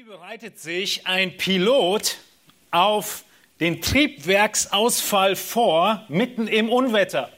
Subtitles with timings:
[0.00, 2.16] Wie bereitet sich ein Pilot
[2.70, 3.22] auf
[3.60, 7.30] den Triebwerksausfall vor, mitten im Unwetter?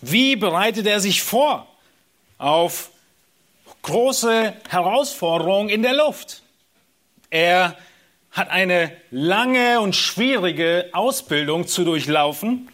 [0.00, 1.66] Wie bereitet er sich vor
[2.38, 2.92] auf
[3.82, 6.40] große Herausforderungen in der Luft?
[7.28, 7.76] Er
[8.30, 12.70] hat eine lange und schwierige Ausbildung zu durchlaufen.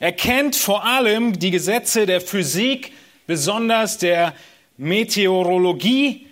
[0.00, 2.94] Er kennt vor allem die Gesetze der Physik,
[3.26, 4.34] besonders der
[4.76, 6.26] Meteorologie,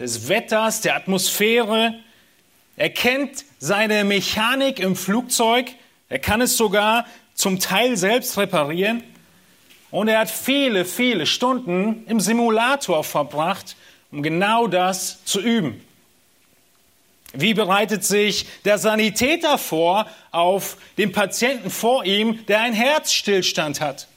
[0.00, 1.94] des Wetters, der Atmosphäre.
[2.76, 5.70] Er kennt seine Mechanik im Flugzeug.
[6.08, 9.02] Er kann es sogar zum Teil selbst reparieren.
[9.90, 13.76] Und er hat viele, viele Stunden im Simulator verbracht,
[14.10, 15.84] um genau das zu üben.
[17.32, 24.08] Wie bereitet sich der Sanitäter vor auf den Patienten vor ihm, der einen Herzstillstand hat?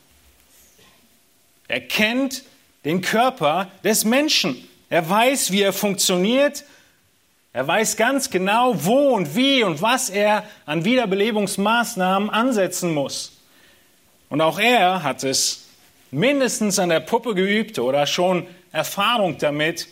[1.67, 2.43] Er kennt
[2.85, 4.67] den Körper des Menschen.
[4.89, 6.63] Er weiß, wie er funktioniert.
[7.53, 13.37] Er weiß ganz genau, wo und wie und was er an Wiederbelebungsmaßnahmen ansetzen muss.
[14.29, 15.67] Und auch er hat es
[16.11, 19.87] mindestens an der Puppe geübt oder schon Erfahrung damit.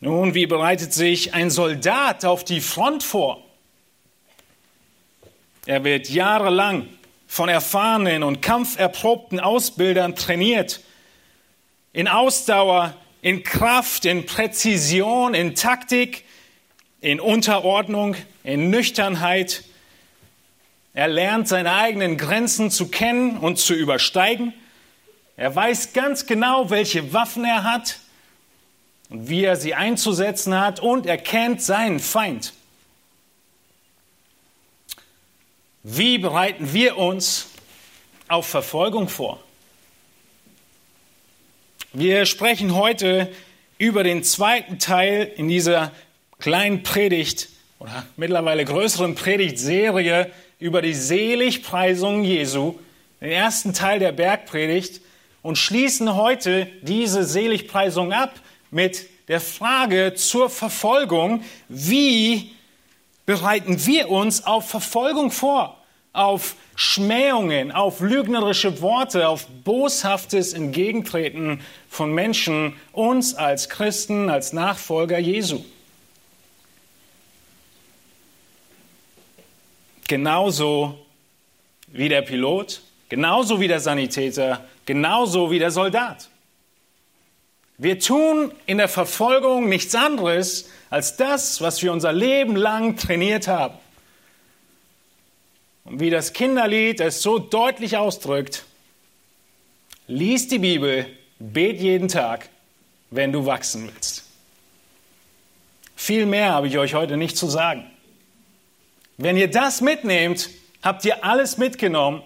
[0.00, 3.42] Nun, wie bereitet sich ein Soldat auf die Front vor?
[5.66, 6.88] Er wird jahrelang
[7.30, 10.80] von erfahrenen und kampferprobten Ausbildern trainiert.
[11.92, 16.24] In Ausdauer, in Kraft, in Präzision, in Taktik,
[17.00, 19.62] in Unterordnung, in Nüchternheit.
[20.92, 24.52] Er lernt seine eigenen Grenzen zu kennen und zu übersteigen.
[25.36, 28.00] Er weiß ganz genau, welche Waffen er hat
[29.08, 32.54] und wie er sie einzusetzen hat und er kennt seinen Feind.
[35.82, 37.46] Wie bereiten wir uns
[38.28, 39.42] auf Verfolgung vor?
[41.94, 43.32] Wir sprechen heute
[43.78, 45.90] über den zweiten Teil in dieser
[46.38, 52.78] kleinen Predigt oder mittlerweile größeren Predigtserie über die Seligpreisung Jesu,
[53.22, 55.00] den ersten Teil der Bergpredigt
[55.40, 58.34] und schließen heute diese Seligpreisung ab
[58.70, 62.52] mit der Frage zur Verfolgung, wie
[63.30, 65.78] bereiten wir uns auf Verfolgung vor,
[66.12, 75.20] auf Schmähungen, auf lügnerische Worte, auf boshaftes Entgegentreten von Menschen uns als Christen, als Nachfolger
[75.20, 75.64] Jesu.
[80.08, 80.98] Genauso
[81.86, 86.30] wie der Pilot, genauso wie der Sanitäter, genauso wie der Soldat.
[87.78, 93.48] Wir tun in der Verfolgung nichts anderes als das, was wir unser Leben lang trainiert
[93.48, 93.78] haben.
[95.84, 98.64] Und wie das Kinderlied es so deutlich ausdrückt,
[100.08, 101.06] lies die Bibel,
[101.38, 102.48] bet jeden Tag,
[103.10, 104.24] wenn du wachsen willst.
[105.96, 107.88] Viel mehr habe ich euch heute nicht zu sagen.
[109.16, 110.50] Wenn ihr das mitnehmt,
[110.82, 112.22] habt ihr alles mitgenommen,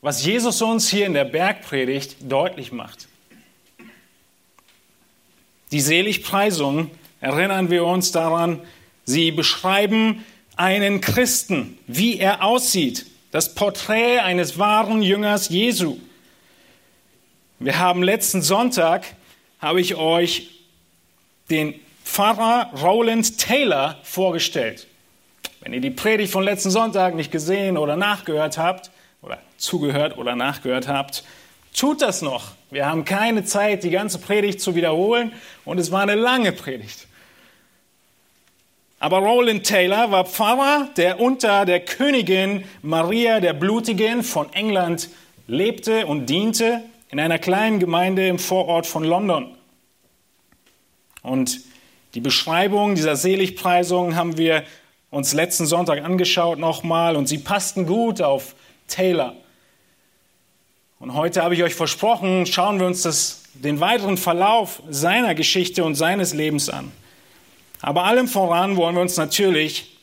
[0.00, 3.06] was Jesus uns hier in der Bergpredigt deutlich macht.
[5.70, 6.90] Die Seligpreisungen,
[7.22, 8.60] erinnern wir uns daran,
[9.04, 10.24] sie beschreiben
[10.56, 15.96] einen Christen, wie er aussieht, das Porträt eines wahren Jüngers Jesu.
[17.58, 19.06] Wir haben letzten Sonntag,
[19.60, 20.50] habe ich euch
[21.48, 21.74] den
[22.04, 24.88] Pfarrer Roland Taylor vorgestellt.
[25.60, 28.90] Wenn ihr die Predigt von letzten Sonntag nicht gesehen oder nachgehört habt,
[29.22, 31.22] oder zugehört oder nachgehört habt,
[31.74, 32.52] Tut das noch.
[32.70, 35.32] Wir haben keine Zeit, die ganze Predigt zu wiederholen
[35.64, 37.06] und es war eine lange Predigt.
[39.02, 45.08] Aber Roland Taylor war Pfarrer, der unter der Königin Maria der Blutigen von England
[45.48, 49.56] lebte und diente in einer kleinen Gemeinde im Vorort von London.
[51.22, 51.62] Und
[52.14, 54.62] die Beschreibung dieser Seligpreisung haben wir
[55.10, 58.54] uns letzten Sonntag angeschaut nochmal und sie passten gut auf
[58.86, 59.34] Taylor.
[61.00, 65.82] Und heute habe ich euch versprochen, schauen wir uns das, den weiteren Verlauf seiner Geschichte
[65.82, 66.92] und seines Lebens an.
[67.82, 69.98] Aber allem voran wollen wir uns natürlich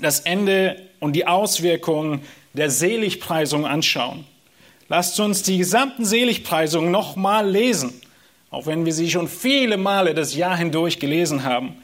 [0.00, 2.22] das Ende und die Auswirkungen
[2.52, 4.26] der Seligpreisung anschauen.
[4.88, 8.00] Lasst uns die gesamten Seligpreisungen nochmal lesen,
[8.50, 11.76] auch wenn wir sie schon viele Male das Jahr hindurch gelesen haben.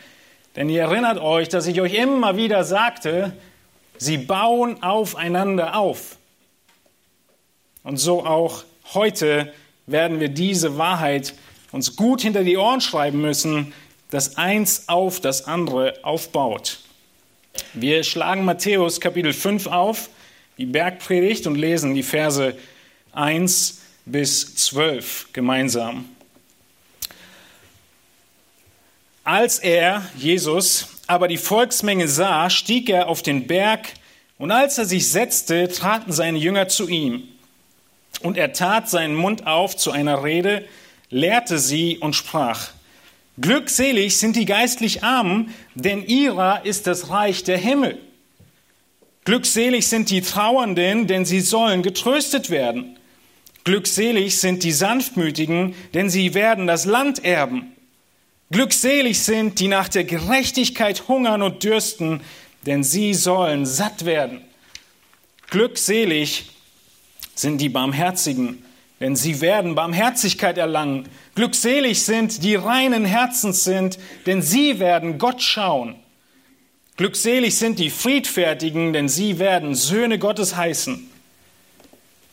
[0.56, 3.32] Denn ihr erinnert euch, dass ich euch immer wieder sagte,
[3.98, 6.16] sie bauen aufeinander auf.
[7.84, 9.52] Und so auch heute
[9.86, 11.34] werden wir diese Wahrheit
[11.72, 13.72] uns gut hinter die Ohren schreiben müssen,
[14.10, 16.78] dass eins auf das andere aufbaut.
[17.74, 20.10] Wir schlagen Matthäus Kapitel 5 auf,
[20.58, 22.56] die Bergpredigt, und lesen die Verse
[23.12, 26.08] 1 bis 12 gemeinsam.
[29.24, 33.88] Als er, Jesus, aber die Volksmenge sah, stieg er auf den Berg,
[34.38, 37.28] und als er sich setzte, traten seine Jünger zu ihm.
[38.22, 40.66] Und er tat seinen Mund auf zu einer Rede,
[41.10, 42.70] lehrte sie und sprach,
[43.40, 47.98] Glückselig sind die geistlich Armen, denn ihrer ist das Reich der Himmel.
[49.24, 52.98] Glückselig sind die Trauernden, denn sie sollen getröstet werden.
[53.64, 57.76] Glückselig sind die Sanftmütigen, denn sie werden das Land erben.
[58.50, 62.20] Glückselig sind, die nach der Gerechtigkeit hungern und dürsten,
[62.66, 64.42] denn sie sollen satt werden.
[65.50, 66.50] Glückselig
[67.34, 68.64] sind die Barmherzigen,
[69.00, 71.08] denn sie werden Barmherzigkeit erlangen.
[71.34, 75.96] Glückselig sind, die reinen Herzens sind, denn sie werden Gott schauen.
[76.96, 81.10] Glückselig sind die Friedfertigen, denn sie werden Söhne Gottes heißen.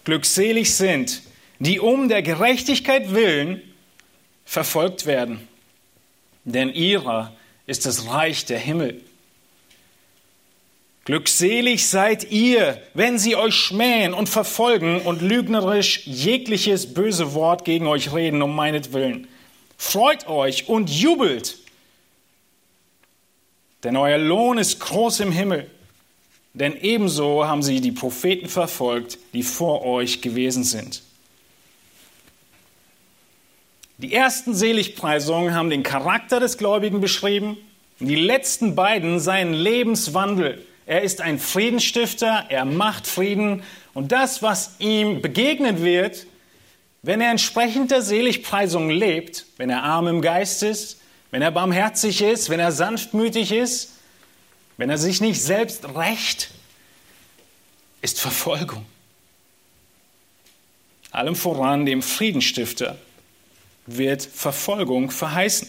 [0.04, 1.22] Glückselig sind,
[1.60, 3.62] die um der Gerechtigkeit willen
[4.44, 5.48] verfolgt werden,
[6.44, 7.34] denn ihrer
[7.66, 9.02] ist das Reich der Himmel.
[11.08, 17.88] Glückselig seid ihr, wenn sie euch schmähen und verfolgen und lügnerisch jegliches böse Wort gegen
[17.88, 19.26] euch reden um meinetwillen.
[19.78, 21.60] Freut euch und jubelt,
[23.86, 25.72] denn euer Lohn ist groß im Himmel.
[26.54, 31.04] Denn ebenso haben sie die Propheten verfolgt, die vor euch gewesen sind.
[33.98, 37.56] Die ersten Seligpreisungen haben den Charakter des Gläubigen beschrieben,
[38.02, 40.67] die letzten beiden seinen Lebenswandel.
[40.88, 43.62] Er ist ein Friedensstifter, er macht Frieden
[43.94, 46.26] und das, was ihm begegnen wird,
[47.02, 52.22] wenn er entsprechend der Seligpreisung lebt, wenn er arm im Geist ist, wenn er barmherzig
[52.22, 53.96] ist, wenn er sanftmütig ist,
[54.78, 56.52] wenn er sich nicht selbst rächt,
[58.02, 58.86] ist Verfolgung.
[61.12, 62.98] Allem voran dem Friedensstifter
[63.88, 65.68] wird Verfolgung verheißen.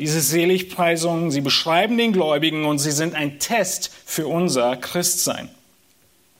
[0.00, 5.50] Diese Seligpreisungen, sie beschreiben den Gläubigen und sie sind ein Test für unser Christsein.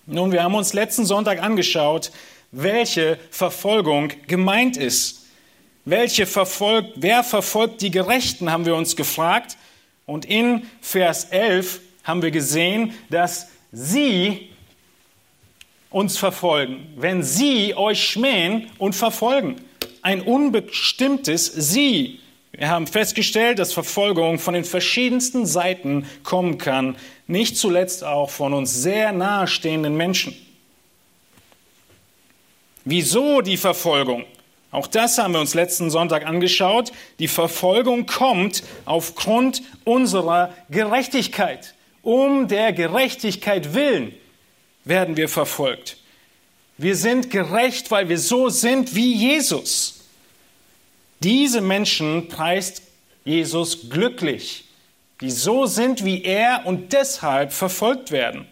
[0.06, 2.10] Nun, wir haben uns letzten Sonntag angeschaut,
[2.52, 5.26] welche Verfolgung gemeint ist.
[5.84, 9.58] Welche verfolgt, wer verfolgt die Gerechten, haben wir uns gefragt.
[10.06, 14.48] Und in Vers 11 haben wir gesehen, dass sie
[15.90, 19.56] uns verfolgen, wenn sie euch schmähen und verfolgen.
[20.00, 22.20] Ein unbestimmtes Sie
[22.52, 28.52] wir haben festgestellt, dass Verfolgung von den verschiedensten Seiten kommen kann, nicht zuletzt auch von
[28.52, 30.34] uns sehr nahestehenden Menschen.
[32.84, 34.24] Wieso die Verfolgung?
[34.72, 36.92] Auch das haben wir uns letzten Sonntag angeschaut.
[37.18, 41.74] Die Verfolgung kommt aufgrund unserer Gerechtigkeit.
[42.02, 44.14] Um der Gerechtigkeit willen
[44.84, 45.98] werden wir verfolgt.
[46.78, 49.99] Wir sind gerecht, weil wir so sind wie Jesus.
[51.22, 52.82] Diese Menschen preist
[53.24, 54.64] Jesus glücklich,
[55.20, 58.46] die so sind wie er und deshalb verfolgt werden.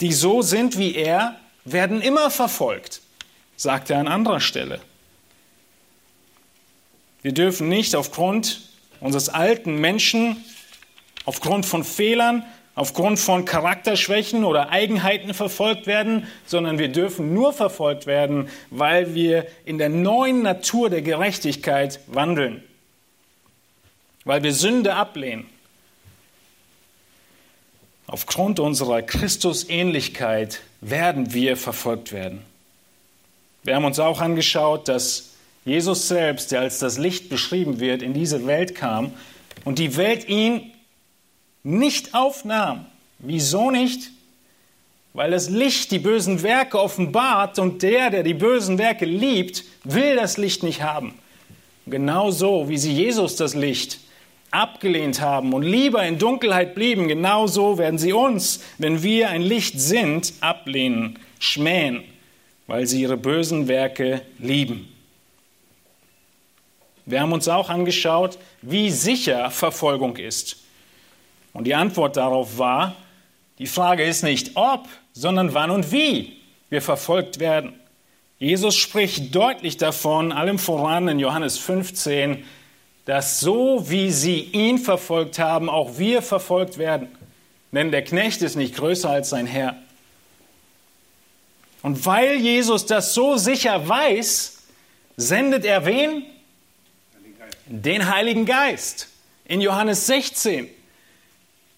[0.00, 3.00] Die so sind wie er, werden immer verfolgt,
[3.56, 4.80] sagt er an anderer Stelle.
[7.22, 8.60] Wir dürfen nicht aufgrund
[9.00, 10.44] unseres alten Menschen,
[11.24, 12.44] aufgrund von Fehlern,
[12.74, 19.46] aufgrund von Charakterschwächen oder Eigenheiten verfolgt werden, sondern wir dürfen nur verfolgt werden, weil wir
[19.64, 22.62] in der neuen Natur der Gerechtigkeit wandeln,
[24.24, 25.46] weil wir Sünde ablehnen.
[28.06, 32.42] Aufgrund unserer Christusähnlichkeit werden wir verfolgt werden.
[33.62, 35.30] Wir haben uns auch angeschaut, dass
[35.64, 39.14] Jesus selbst, der als das Licht beschrieben wird, in diese Welt kam
[39.64, 40.73] und die Welt ihn
[41.64, 42.86] nicht aufnahm.
[43.18, 44.10] Wieso nicht?
[45.14, 50.16] Weil das Licht die bösen Werke offenbart und der, der die bösen Werke liebt, will
[50.16, 51.14] das Licht nicht haben.
[51.86, 54.00] Genauso wie sie Jesus das Licht
[54.50, 59.80] abgelehnt haben und lieber in Dunkelheit blieben, genauso werden sie uns, wenn wir ein Licht
[59.80, 62.04] sind, ablehnen, schmähen,
[62.68, 64.88] weil sie ihre bösen Werke lieben.
[67.04, 70.63] Wir haben uns auch angeschaut, wie sicher Verfolgung ist.
[71.54, 72.96] Und die Antwort darauf war,
[73.58, 76.36] die Frage ist nicht ob, sondern wann und wie
[76.68, 77.72] wir verfolgt werden.
[78.38, 82.44] Jesus spricht deutlich davon, allem voran in Johannes 15,
[83.04, 87.08] dass so wie sie ihn verfolgt haben, auch wir verfolgt werden.
[87.70, 89.76] Denn der Knecht ist nicht größer als sein Herr.
[91.82, 94.62] Und weil Jesus das so sicher weiß,
[95.16, 96.24] sendet er wen?
[97.66, 99.08] Den Heiligen Geist.
[99.44, 100.68] In Johannes 16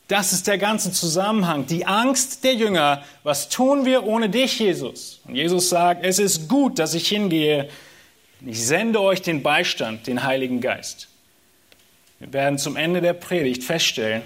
[0.08, 1.66] Das ist der ganze Zusammenhang.
[1.66, 3.02] Die Angst der Jünger.
[3.25, 5.20] Was tun wir ohne dich, Jesus?
[5.25, 7.68] Und Jesus sagt, es ist gut, dass ich hingehe.
[8.44, 11.08] Ich sende euch den Beistand, den Heiligen Geist.
[12.20, 14.22] Wir werden zum Ende der Predigt feststellen,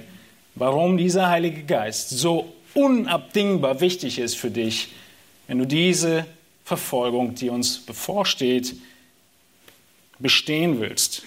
[0.55, 4.89] warum dieser Heilige Geist so unabdingbar wichtig ist für dich,
[5.49, 6.27] wenn du diese
[6.65, 8.77] Verfolgung, die uns bevorsteht,
[10.19, 11.23] bestehen willst.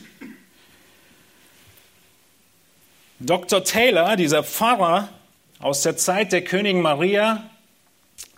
[3.26, 3.64] Dr.
[3.64, 5.08] Taylor, dieser Pfarrer
[5.60, 7.50] aus der Zeit der Königin Maria,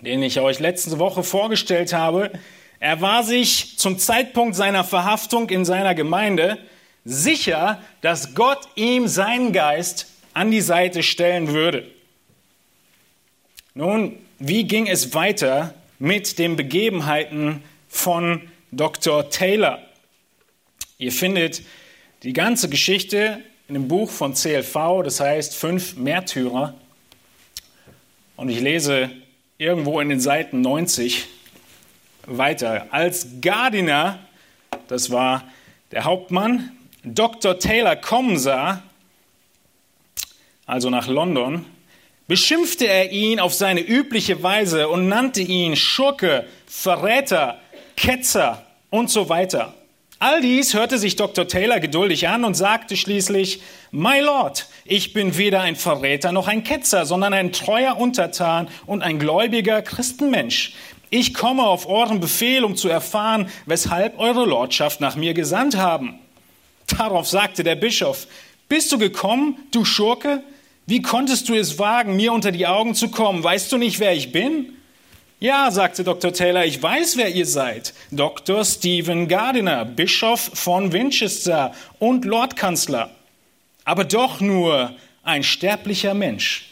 [0.01, 2.31] den ich euch letzte Woche vorgestellt habe,
[2.79, 6.59] er war sich zum Zeitpunkt seiner Verhaftung in seiner Gemeinde
[7.03, 11.89] sicher, dass Gott ihm seinen Geist an die Seite stellen würde.
[13.73, 19.31] Nun, wie ging es weiter mit den Begebenheiten von Dr.
[19.31, 19.79] Taylor?
[20.99, 21.63] Ihr findet
[22.21, 26.75] die ganze Geschichte in dem Buch von CLV, das heißt Fünf Märtyrer.
[28.35, 29.09] Und ich lese
[29.57, 31.25] irgendwo in den Seiten 90
[32.27, 32.87] weiter.
[32.91, 34.19] Als Gardiner,
[34.87, 35.45] das war
[35.91, 36.71] der Hauptmann,
[37.03, 37.59] Dr.
[37.59, 38.83] Taylor kommen sah,
[40.65, 41.65] also nach London,
[42.27, 47.59] beschimpfte er ihn auf seine übliche Weise und nannte ihn Schurke, Verräter,
[47.95, 49.73] Ketzer und so weiter.
[50.19, 51.47] All dies hörte sich Dr.
[51.47, 56.63] Taylor geduldig an und sagte schließlich, My Lord, ich bin weder ein Verräter noch ein
[56.63, 60.73] Ketzer, sondern ein treuer Untertan und ein gläubiger Christenmensch.
[61.09, 66.19] Ich komme auf euren Befehl, um zu erfahren, weshalb eure Lordschaft nach mir gesandt haben.
[66.97, 68.27] Darauf sagte der Bischof,
[68.69, 70.43] bist du gekommen, du Schurke?
[70.87, 73.43] Wie konntest du es wagen, mir unter die Augen zu kommen?
[73.43, 74.73] Weißt du nicht, wer ich bin?
[75.39, 76.31] Ja, sagte Dr.
[76.31, 77.93] Taylor, ich weiß, wer ihr seid.
[78.09, 78.63] Dr.
[78.63, 83.11] Stephen Gardiner, Bischof von Winchester und Lordkanzler.
[83.83, 86.69] Aber doch nur ein sterblicher Mensch.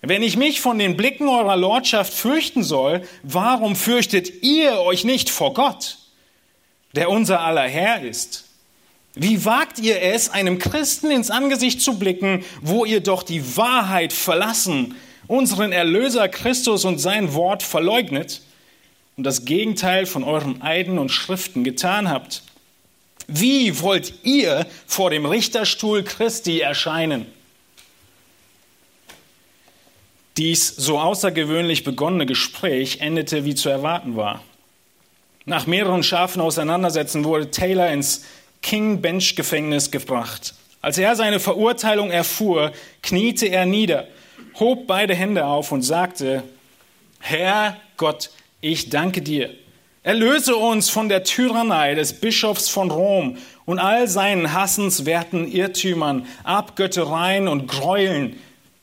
[0.00, 5.28] Wenn ich mich von den Blicken eurer Lordschaft fürchten soll, warum fürchtet ihr euch nicht
[5.28, 5.98] vor Gott,
[6.94, 8.44] der unser aller Herr ist?
[9.14, 14.12] Wie wagt ihr es, einem Christen ins Angesicht zu blicken, wo ihr doch die Wahrheit
[14.12, 14.94] verlassen,
[15.26, 18.42] unseren Erlöser Christus und sein Wort verleugnet
[19.16, 22.42] und das Gegenteil von euren Eiden und Schriften getan habt?
[23.26, 27.26] Wie wollt ihr vor dem Richterstuhl Christi erscheinen?
[30.36, 34.42] Dies so außergewöhnlich begonnene Gespräch endete, wie zu erwarten war.
[35.46, 38.24] Nach mehreren scharfen Auseinandersetzungen wurde Taylor ins
[38.62, 40.54] King Bench Gefängnis gebracht.
[40.80, 44.08] Als er seine Verurteilung erfuhr, kniete er nieder,
[44.58, 46.42] hob beide Hände auf und sagte,
[47.20, 48.30] Herr Gott,
[48.60, 49.50] ich danke dir.
[50.02, 57.48] Erlöse uns von der Tyrannei des Bischofs von Rom und all seinen hassenswerten Irrtümern, Abgöttereien
[57.48, 58.38] und Gräueln.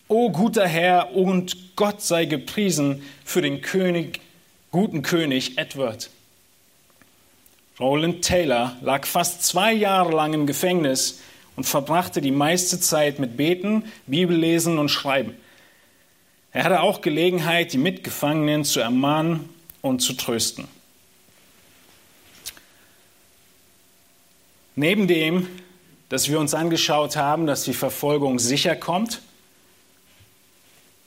[0.07, 4.19] O guter Herr und Gott sei gepriesen für den König,
[4.71, 6.09] guten König Edward.
[7.79, 11.21] Roland Taylor lag fast zwei Jahre lang im Gefängnis
[11.55, 15.35] und verbrachte die meiste Zeit mit Beten, Bibellesen und Schreiben.
[16.53, 19.49] Er hatte auch Gelegenheit, die Mitgefangenen zu ermahnen
[19.81, 20.67] und zu trösten.
[24.75, 25.47] Neben dem,
[26.09, 29.21] dass wir uns angeschaut haben, dass die Verfolgung sicher kommt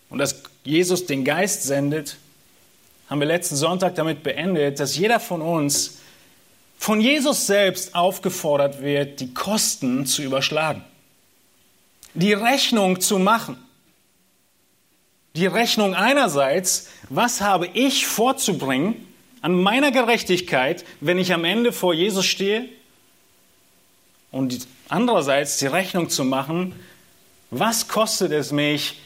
[0.09, 2.17] und dass Jesus den Geist sendet,
[3.09, 5.99] haben wir letzten Sonntag damit beendet, dass jeder von uns
[6.79, 10.85] von Jesus selbst aufgefordert wird, die Kosten zu überschlagen,
[12.15, 13.64] die Rechnung zu machen.
[15.37, 19.05] Die Rechnung einerseits, was habe ich vorzubringen
[19.41, 22.69] an meiner Gerechtigkeit, wenn ich am Ende vor Jesus stehe?
[24.31, 26.73] Und andererseits die Rechnung zu machen,
[27.51, 29.01] was kostet es mich,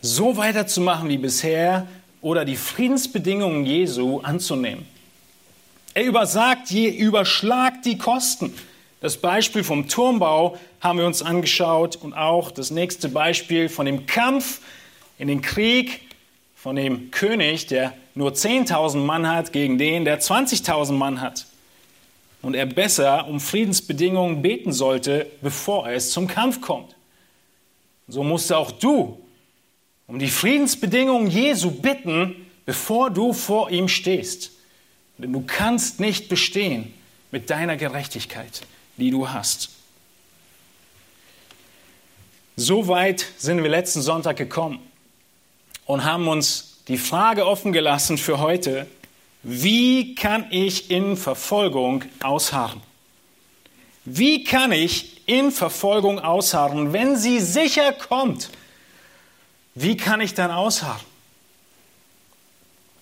[0.00, 1.86] so weiterzumachen wie bisher
[2.22, 4.86] oder die Friedensbedingungen Jesu anzunehmen?
[5.92, 8.54] Er übersagt, je überschlagt die Kosten.
[9.02, 14.06] Das Beispiel vom Turmbau haben wir uns angeschaut und auch das nächste Beispiel von dem
[14.06, 14.60] Kampf
[15.22, 16.00] in den Krieg
[16.56, 21.46] von dem König, der nur 10.000 Mann hat, gegen den, der 20.000 Mann hat.
[22.42, 26.96] Und er besser um Friedensbedingungen beten sollte, bevor es zum Kampf kommt.
[28.08, 29.16] So musst auch du
[30.08, 32.34] um die Friedensbedingungen Jesu bitten,
[32.66, 34.50] bevor du vor ihm stehst.
[35.18, 36.92] Denn du kannst nicht bestehen
[37.30, 38.62] mit deiner Gerechtigkeit,
[38.96, 39.70] die du hast.
[42.56, 44.80] So weit sind wir letzten Sonntag gekommen
[45.92, 48.86] und haben uns die Frage offen gelassen für heute,
[49.42, 52.80] wie kann ich in Verfolgung ausharren?
[54.06, 58.48] Wie kann ich in Verfolgung ausharren, wenn sie sicher kommt?
[59.74, 61.04] Wie kann ich dann ausharren?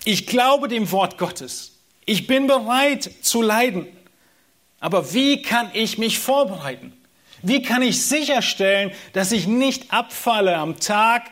[0.04, 1.78] Ich glaube dem Wort Gottes.
[2.06, 3.86] Ich bin bereit zu leiden.
[4.80, 6.92] Aber wie kann ich mich vorbereiten?
[7.40, 11.30] Wie kann ich sicherstellen, dass ich nicht abfalle am Tag,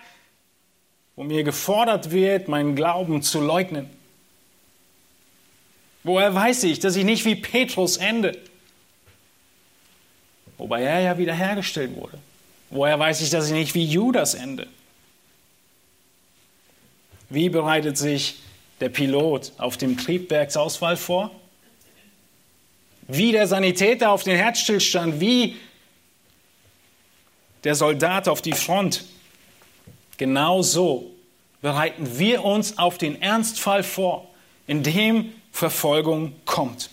[1.18, 3.90] wo mir gefordert wird, meinen Glauben zu leugnen?
[6.04, 8.38] Woher weiß ich, dass ich nicht wie Petrus ende?
[10.58, 12.20] Wobei er ja wiederhergestellt wurde.
[12.70, 14.68] Woher weiß ich, dass ich nicht wie Judas ende?
[17.30, 18.36] Wie bereitet sich
[18.78, 21.32] der Pilot auf dem Triebwerksausfall vor?
[23.08, 25.18] Wie der Sanitäter auf den Herzstillstand?
[25.18, 25.56] Wie
[27.64, 29.04] der Soldat auf die Front?
[30.18, 31.12] Genau so
[31.62, 34.28] bereiten wir uns auf den Ernstfall vor,
[34.66, 36.90] in dem Verfolgung kommt.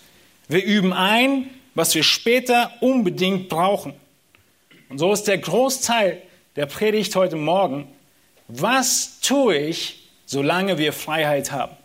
[0.47, 3.93] Wir üben ein, was wir später unbedingt brauchen.
[4.89, 6.21] Und so ist der Großteil
[6.55, 7.87] der Predigt heute Morgen,
[8.47, 11.75] was tue ich, solange wir Freiheit haben?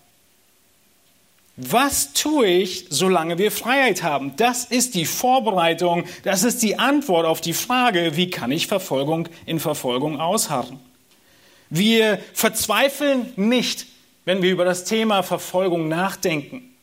[1.56, 4.34] Was tue ich, solange wir Freiheit haben?
[4.36, 9.28] Das ist die Vorbereitung, das ist die Antwort auf die Frage, wie kann ich Verfolgung
[9.46, 10.78] in Verfolgung ausharren?
[11.70, 13.86] Wir verzweifeln nicht,
[14.24, 16.74] wenn wir über das Thema Verfolgung nachdenken.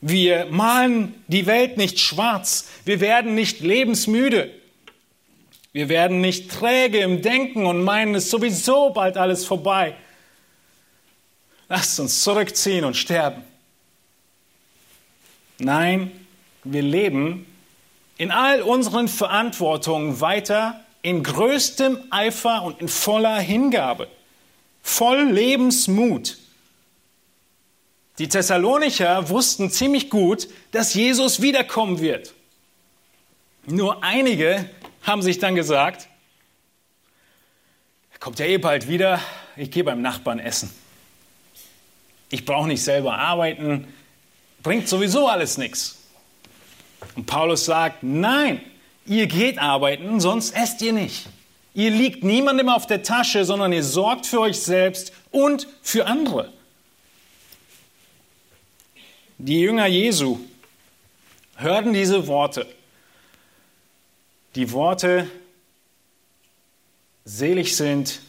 [0.00, 2.68] Wir malen die Welt nicht schwarz.
[2.84, 4.50] Wir werden nicht lebensmüde.
[5.72, 9.96] Wir werden nicht träge im Denken und meinen, es ist sowieso bald alles vorbei.
[11.68, 13.42] Lasst uns zurückziehen und sterben.
[15.58, 16.12] Nein,
[16.64, 17.46] wir leben
[18.16, 24.08] in all unseren Verantwortungen weiter in größtem Eifer und in voller Hingabe,
[24.82, 26.36] voll Lebensmut.
[28.18, 32.34] Die Thessalonicher wussten ziemlich gut, dass Jesus wiederkommen wird.
[33.64, 34.68] Nur einige
[35.02, 36.08] haben sich dann gesagt,
[38.12, 39.20] er kommt ja eh bald wieder,
[39.56, 40.70] ich gehe beim Nachbarn essen.
[42.28, 43.86] Ich brauche nicht selber arbeiten,
[44.62, 45.96] bringt sowieso alles nichts.
[47.14, 48.60] Und Paulus sagt, nein,
[49.08, 51.26] ihr geht arbeiten, sonst esst ihr nicht.
[51.74, 56.52] Ihr liegt niemandem auf der Tasche, sondern ihr sorgt für euch selbst und für andere.
[59.38, 60.40] Die Jünger Jesu
[61.56, 62.66] hörten diese Worte.
[64.56, 65.30] Die Worte,
[67.24, 68.20] selig sind,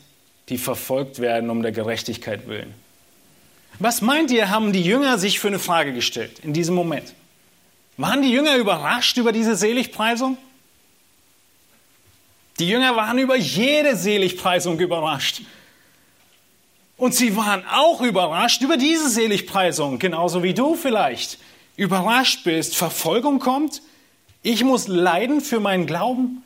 [0.50, 2.74] die verfolgt werden um der Gerechtigkeit willen.
[3.80, 7.14] Was meint ihr, haben die Jünger sich für eine Frage gestellt in diesem Moment?
[7.98, 10.38] Waren die Jünger überrascht über diese Seligpreisung?
[12.60, 15.42] Die Jünger waren über jede Seligpreisung überrascht.
[16.98, 21.40] Und sie waren auch überrascht über diese Seligpreisung, genauso wie du vielleicht
[21.78, 22.76] überrascht bist.
[22.76, 23.82] Verfolgung kommt,
[24.44, 26.44] ich muss leiden für meinen Glauben.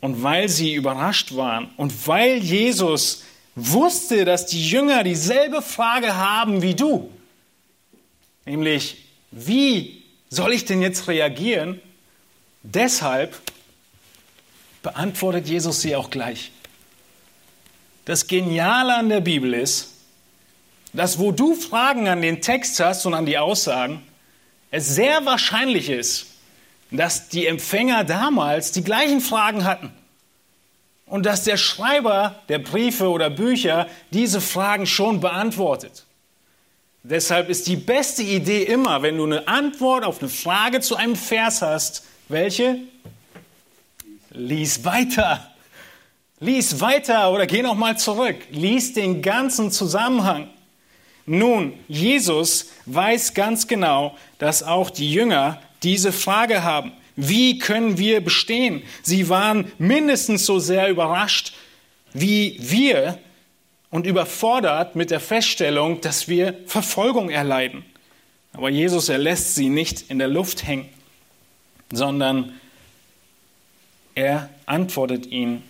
[0.00, 3.24] Und weil sie überrascht waren und weil Jesus
[3.54, 7.10] wusste, dass die Jünger dieselbe Frage haben wie du,
[8.44, 11.80] nämlich, wie soll ich denn jetzt reagieren?
[12.74, 13.40] Deshalb
[14.82, 16.50] beantwortet Jesus sie auch gleich.
[18.06, 19.92] Das Geniale an der Bibel ist,
[20.92, 24.02] dass wo du Fragen an den Text hast und an die Aussagen,
[24.72, 26.26] es sehr wahrscheinlich ist,
[26.90, 29.92] dass die Empfänger damals die gleichen Fragen hatten
[31.06, 36.04] und dass der Schreiber der Briefe oder Bücher diese Fragen schon beantwortet.
[37.04, 41.14] Deshalb ist die beste Idee immer, wenn du eine Antwort auf eine Frage zu einem
[41.14, 42.78] Vers hast, welche?
[44.30, 45.50] Lies weiter.
[46.40, 48.36] Lies weiter oder geh noch mal zurück.
[48.50, 50.48] Lies den ganzen Zusammenhang.
[51.24, 56.92] Nun, Jesus weiß ganz genau, dass auch die Jünger diese Frage haben.
[57.16, 58.82] Wie können wir bestehen?
[59.02, 61.54] Sie waren mindestens so sehr überrascht
[62.20, 63.18] wie wir
[63.90, 67.84] und überfordert mit der Feststellung, dass wir Verfolgung erleiden.
[68.52, 70.88] Aber Jesus, er lässt sie nicht in der Luft hängen,
[71.90, 72.58] sondern
[74.14, 75.62] er antwortet ihnen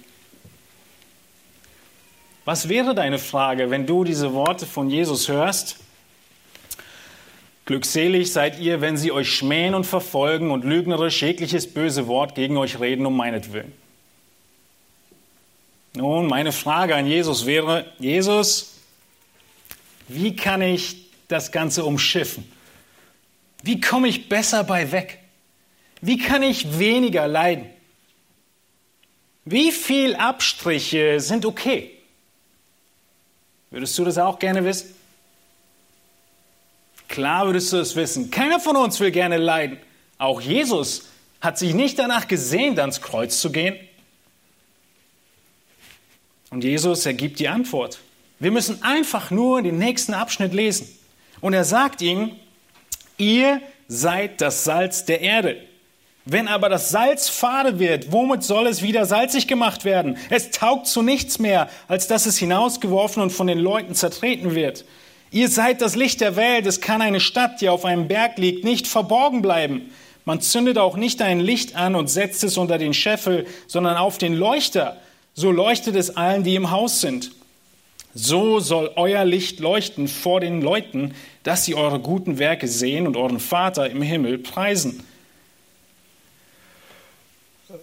[2.47, 5.79] was wäre deine Frage, wenn du diese Worte von Jesus hörst?
[7.65, 12.57] Glückselig seid ihr, wenn sie euch schmähen und verfolgen und lügnerisch jegliches böse Wort gegen
[12.57, 13.73] euch reden um meinetwillen.
[15.95, 18.77] Nun, meine Frage an Jesus wäre, Jesus,
[20.07, 22.49] wie kann ich das Ganze umschiffen?
[23.65, 25.19] Wie komme ich besser bei weg?
[26.01, 27.67] Wie kann ich weniger leiden?
[29.45, 31.91] Wie viel Abstriche sind okay?
[33.71, 34.95] Würdest du das auch gerne wissen?
[37.09, 38.31] Klar würdest du es wissen.
[38.31, 39.79] Keiner von uns will gerne leiden.
[40.19, 41.09] Auch Jesus
[41.41, 43.77] hat sich nicht danach gesehnt, ans Kreuz zu gehen.
[46.51, 48.01] Und Jesus ergibt die Antwort.
[48.39, 50.89] Wir müssen einfach nur den nächsten Abschnitt lesen.
[51.41, 52.39] Und er sagt ihnen,
[53.19, 55.63] ihr seid das Salz der Erde.
[56.29, 60.19] Wenn aber das Salz fade wird, womit soll es wieder salzig gemacht werden?
[60.29, 64.85] Es taugt zu nichts mehr, als dass es hinausgeworfen und von den Leuten zertreten wird.
[65.31, 66.67] Ihr seid das Licht der Welt.
[66.67, 69.93] Es kann eine Stadt, die auf einem Berg liegt, nicht verborgen bleiben.
[70.25, 74.19] Man zündet auch nicht ein Licht an und setzt es unter den Scheffel, sondern auf
[74.19, 74.97] den Leuchter.
[75.35, 77.31] So leuchtet es allen, die im Haus sind.
[78.15, 83.17] So soll euer Licht leuchten vor den Leuten, dass sie eure guten Werke sehen und
[83.17, 85.05] euren Vater im Himmel preisen.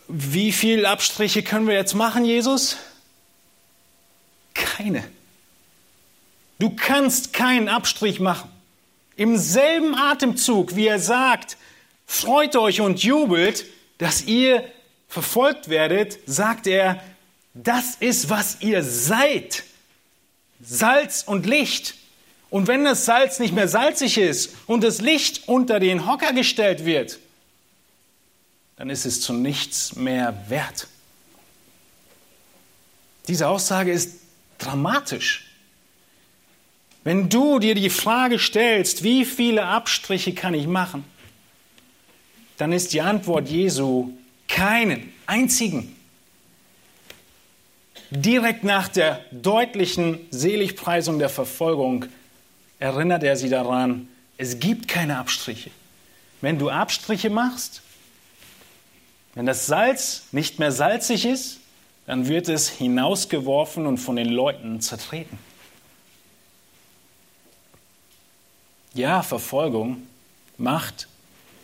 [0.08, 2.78] Wie viele Abstriche können wir jetzt machen, Jesus?
[4.54, 5.04] Keine.
[6.60, 8.50] Du kannst keinen Abstrich machen.
[9.15, 11.58] Im selben Atemzug, wie er sagt,
[12.06, 13.65] freut euch und jubelt,
[13.98, 14.63] dass ihr
[15.08, 17.04] verfolgt werdet, sagt er,
[17.54, 19.63] das ist, was ihr seid.
[20.62, 21.96] Salz und Licht.
[22.50, 26.86] Und wenn das Salz nicht mehr salzig ist und das Licht unter den Hocker gestellt
[26.86, 27.19] wird,
[28.84, 30.89] dann ist es zu nichts mehr wert.
[33.30, 34.19] Diese Aussage ist
[34.58, 35.46] dramatisch.
[37.06, 41.06] Wenn du dir die Frage stellst, wie viele Abstriche kann ich machen,
[42.58, 44.17] dann ist die Antwort Jesu
[44.50, 45.96] keinen einzigen.
[48.10, 52.08] Direkt nach der deutlichen Seligpreisung der Verfolgung
[52.80, 55.72] erinnert er sie daran, es gibt keine Abstriche.
[56.41, 57.83] Wenn du Abstriche machst,
[59.36, 61.60] wenn das Salz nicht mehr salzig ist,
[62.06, 65.38] dann wird es hinausgeworfen und von den Leuten zertreten.
[68.93, 70.04] Ja, Verfolgung
[70.58, 71.08] macht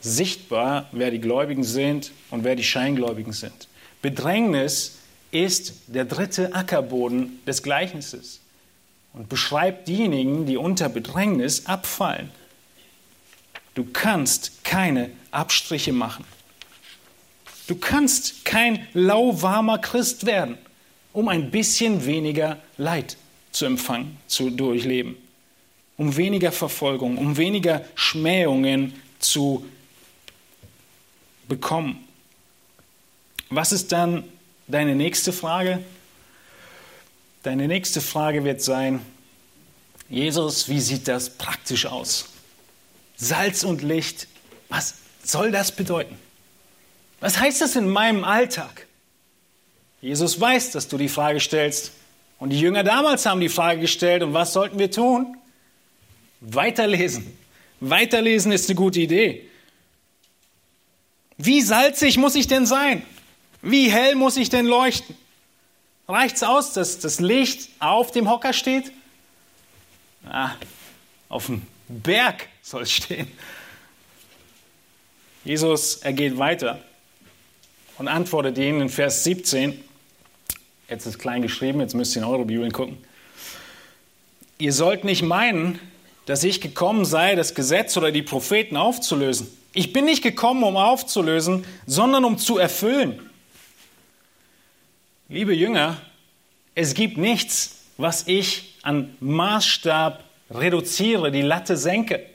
[0.02, 3.68] sichtbar, wer die Gläubigen sind und wer die Scheingläubigen sind.
[4.02, 4.98] Bedrängnis
[5.32, 8.40] ist der dritte Ackerboden des Gleichnisses
[9.14, 12.32] und beschreibt diejenigen, die unter Bedrängnis abfallen.
[13.76, 16.26] Du kannst keine Abstriche machen.
[17.70, 20.58] Du kannst kein lauwarmer Christ werden,
[21.14, 23.16] um ein bisschen weniger Leid
[23.52, 25.16] zu empfangen, zu durchleben,
[25.96, 29.68] um weniger Verfolgung, um weniger Schmähungen zu
[31.48, 32.08] bekommen.
[33.52, 34.24] Was ist dann
[34.68, 35.84] deine nächste Frage?
[37.44, 39.00] Deine nächste Frage wird sein,
[40.10, 42.30] Jesus, wie sieht das praktisch aus?
[43.16, 44.28] Salz und Licht,
[44.70, 46.18] was soll das bedeuten?
[47.20, 48.88] Was heißt das in meinem Alltag?
[50.02, 51.92] Jesus weiß, dass du die Frage stellst.
[52.38, 55.36] Und die Jünger damals haben die Frage gestellt, und was sollten wir tun?
[56.40, 57.38] Weiterlesen.
[57.82, 59.46] Weiterlesen ist eine gute Idee.
[61.38, 63.06] Wie salzig muss ich denn sein?
[63.62, 65.18] Wie hell muss ich denn leuchten?
[66.08, 68.92] Reicht es aus, dass das Licht auf dem Hocker steht?
[70.30, 70.52] Ah,
[71.28, 73.30] auf dem Berg soll es stehen.
[75.44, 76.82] Jesus, er geht weiter
[78.00, 79.84] und antwortet ihnen in Vers 17.
[80.90, 82.98] Jetzt ist klein geschrieben, jetzt müsst ihr in eure Bibeln gucken.
[84.58, 85.80] Ihr sollt nicht meinen,
[86.26, 89.48] dass ich gekommen sei, das Gesetz oder die Propheten aufzulösen.
[89.74, 93.20] Ich bin nicht gekommen, um aufzulösen, sondern um zu erfüllen.
[95.28, 95.98] Liebe Jünger,
[96.76, 102.26] es gibt nichts, was ich an Maßstab reduziere, die Latte senke.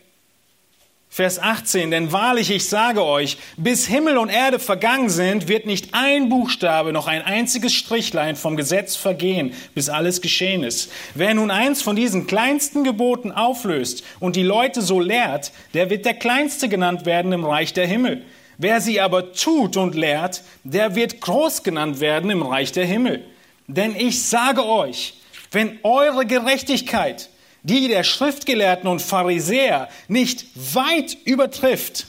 [1.15, 5.91] Vers 18, denn wahrlich, ich sage euch, bis Himmel und Erde vergangen sind, wird nicht
[5.93, 10.91] ein Buchstabe noch ein einziges Strichlein vom Gesetz vergehen, bis alles geschehen ist.
[11.15, 16.05] Wer nun eins von diesen kleinsten Geboten auflöst und die Leute so lehrt, der wird
[16.05, 18.25] der Kleinste genannt werden im Reich der Himmel.
[18.59, 23.25] Wer sie aber tut und lehrt, der wird groß genannt werden im Reich der Himmel.
[23.69, 25.15] Denn ich sage euch,
[25.53, 27.31] wenn eure Gerechtigkeit
[27.65, 32.07] die der Schriftgelehrten und Pharisäer nicht weit übertrifft,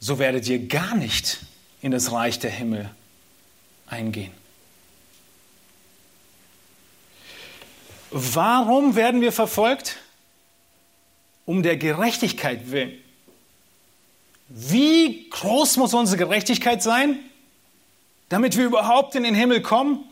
[0.00, 1.38] so werdet ihr gar nicht
[1.80, 2.90] in das Reich der Himmel
[3.86, 4.32] eingehen.
[8.10, 9.98] Warum werden wir verfolgt?
[11.46, 12.98] Um der Gerechtigkeit willen.
[14.48, 17.20] Wie groß muss unsere Gerechtigkeit sein,
[18.28, 20.09] damit wir überhaupt in den Himmel kommen?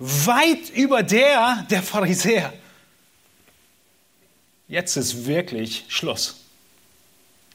[0.00, 2.52] Weit über der der Pharisäer.
[4.66, 6.36] Jetzt ist wirklich Schluss.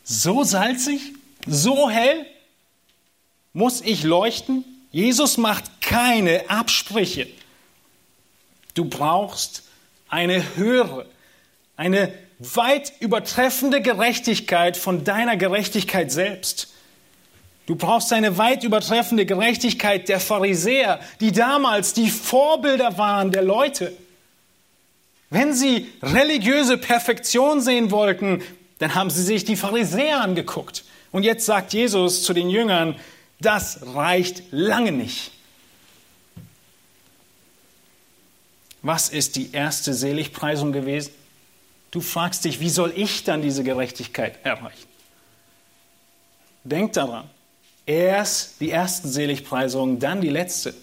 [0.04, 1.02] So salzig,
[1.48, 2.26] so hell
[3.54, 4.64] muss ich leuchten.
[4.92, 7.28] Jesus macht keine Absprüche.
[8.76, 9.64] Du brauchst
[10.08, 11.08] eine höhere,
[11.78, 16.74] Eine weit übertreffende Gerechtigkeit von deiner Gerechtigkeit selbst.
[17.66, 23.92] Du brauchst eine weit übertreffende Gerechtigkeit der Pharisäer, die damals die Vorbilder waren der Leute.
[25.32, 28.44] Wenn sie religiöse Perfektion sehen wollten,
[28.78, 30.84] dann haben sie sich die Pharisäer angeguckt.
[31.12, 32.96] Und jetzt sagt Jesus zu den Jüngern,
[33.40, 35.32] das reicht lange nicht.
[38.82, 41.12] Was ist die erste Seligpreisung gewesen?
[41.90, 44.88] Du fragst dich, wie soll ich dann diese Gerechtigkeit erreichen?
[46.64, 47.30] Denk daran,
[47.86, 50.74] erst die ersten Seligpreisungen, dann die letzte.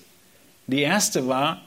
[0.66, 1.62] Die erste war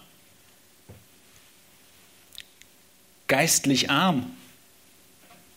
[3.28, 4.32] geistlich arm.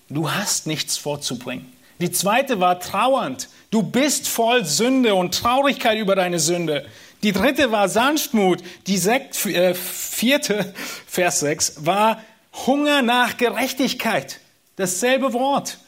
[0.08, 1.72] Du hast nichts vorzubringen.
[2.00, 3.48] Die zweite war trauernd.
[3.70, 6.86] Du bist voll Sünde und Traurigkeit über deine Sünde.
[7.22, 8.62] Die dritte war Sanftmut.
[8.86, 10.72] Die sekt, äh, vierte,
[11.06, 12.22] Vers 6, war
[12.66, 14.40] Hunger nach Gerechtigkeit.
[14.76, 15.78] Dasselbe Wort.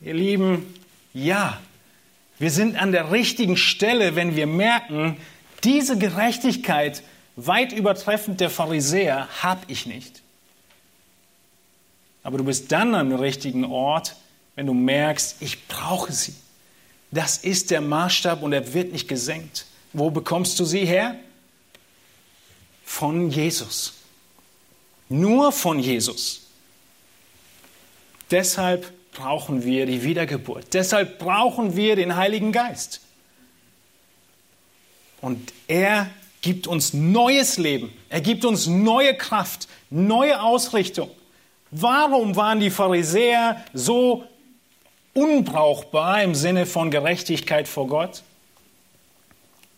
[0.00, 0.74] Ihr Lieben,
[1.12, 1.60] ja,
[2.38, 5.16] wir sind an der richtigen Stelle, wenn wir merken,
[5.64, 7.02] diese Gerechtigkeit,
[7.36, 10.22] weit übertreffend der Pharisäer, habe ich nicht.
[12.22, 14.16] Aber du bist dann am richtigen Ort,
[14.54, 16.34] wenn du merkst, ich brauche sie.
[17.10, 19.66] Das ist der Maßstab und er wird nicht gesenkt.
[19.92, 21.16] Wo bekommst du sie her?
[22.84, 23.94] Von Jesus.
[25.08, 26.42] Nur von Jesus.
[28.30, 30.74] Deshalb brauchen wir die Wiedergeburt.
[30.74, 33.00] Deshalb brauchen wir den Heiligen Geist.
[35.20, 36.08] Und er
[36.42, 37.92] gibt uns neues Leben.
[38.10, 41.10] Er gibt uns neue Kraft, neue Ausrichtung.
[41.70, 44.24] Warum waren die Pharisäer so
[45.14, 48.22] unbrauchbar im Sinne von Gerechtigkeit vor Gott?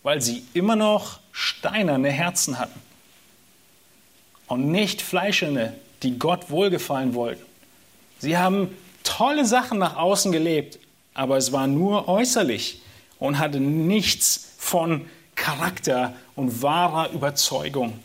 [0.02, 2.80] Weil sie immer noch steinerne Herzen hatten
[4.48, 7.44] und nicht fleischerne, die Gott wohlgefallen wollten.
[8.18, 8.76] Sie haben
[9.18, 10.78] tolle Sachen nach außen gelebt,
[11.12, 12.80] aber es war nur äußerlich
[13.18, 17.98] und hatte nichts von Charakter und wahrer Überzeugung.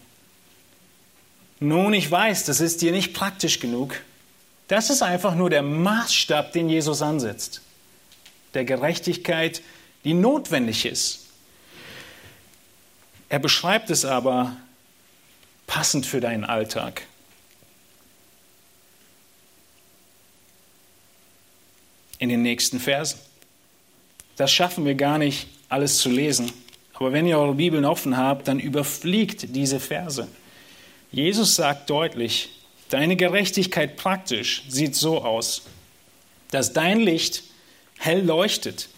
[1.59, 4.01] Nun, ich weiß, das ist dir nicht praktisch genug.
[4.67, 7.61] Das ist einfach nur der Maßstab, den Jesus ansetzt.
[8.55, 9.61] Der Gerechtigkeit,
[10.03, 11.27] die notwendig ist.
[13.29, 14.55] Er beschreibt es aber
[15.67, 17.03] passend für deinen Alltag.
[22.19, 23.19] In den nächsten Versen.
[24.35, 26.51] Das schaffen wir gar nicht, alles zu lesen.
[26.93, 30.27] Aber wenn ihr eure Bibeln offen habt, dann überfliegt diese Verse.
[31.11, 32.49] Jesus sagt deutlich,
[32.89, 35.63] deine Gerechtigkeit praktisch sieht so aus,
[36.51, 37.43] dass dein Licht
[37.97, 38.89] hell leuchtet,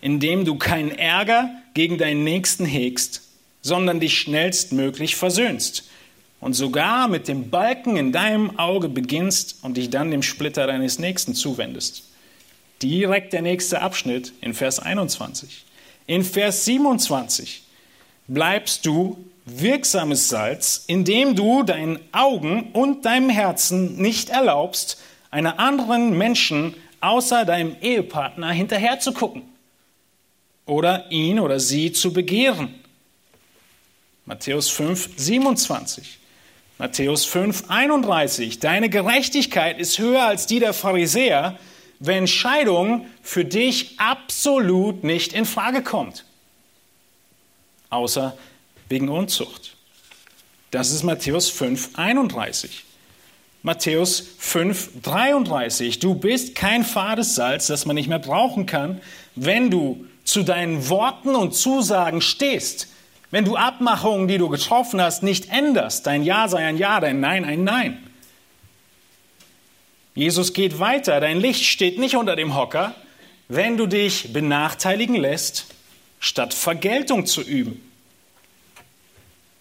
[0.00, 3.22] indem du keinen Ärger gegen deinen Nächsten hegst,
[3.62, 5.88] sondern dich schnellstmöglich versöhnst
[6.40, 10.98] und sogar mit dem Balken in deinem Auge beginnst und dich dann dem Splitter deines
[10.98, 12.04] Nächsten zuwendest.
[12.84, 15.64] Direkt der nächste Abschnitt in Vers 21.
[16.06, 17.62] In Vers 27
[18.28, 26.18] bleibst du wirksames Salz, indem du deinen Augen und deinem Herzen nicht erlaubst, einer anderen
[26.18, 29.44] Menschen außer deinem Ehepartner hinterherzugucken
[30.66, 32.74] oder ihn oder sie zu begehren.
[34.26, 36.18] Matthäus 5, 27.
[36.76, 38.58] Matthäus 5, 31.
[38.58, 41.58] Deine Gerechtigkeit ist höher als die der Pharisäer,
[41.98, 46.24] wenn Scheidung für dich absolut nicht in Frage kommt.
[47.90, 48.36] Außer
[48.88, 49.76] wegen Unzucht.
[50.70, 52.84] Das ist Matthäus 5, 31.
[53.62, 56.00] Matthäus 5, 33.
[56.00, 59.00] Du bist kein fades Salz, das man nicht mehr brauchen kann,
[59.36, 62.88] wenn du zu deinen Worten und Zusagen stehst.
[63.30, 66.06] Wenn du Abmachungen, die du getroffen hast, nicht änderst.
[66.06, 67.98] Dein Ja sei ein Ja, dein Nein ein Nein.
[70.14, 71.20] Jesus geht weiter.
[71.20, 72.94] Dein Licht steht nicht unter dem Hocker,
[73.48, 75.66] wenn du dich benachteiligen lässt,
[76.20, 77.80] statt Vergeltung zu üben.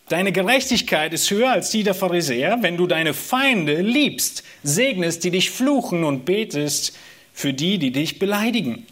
[0.10, 5.32] Deine Gerechtigkeit ist höher als die der Pharisäer, wenn du deine Feinde liebst, segnest, die
[5.32, 6.96] dich fluchen und betest
[7.34, 8.86] für die, die dich beleidigen.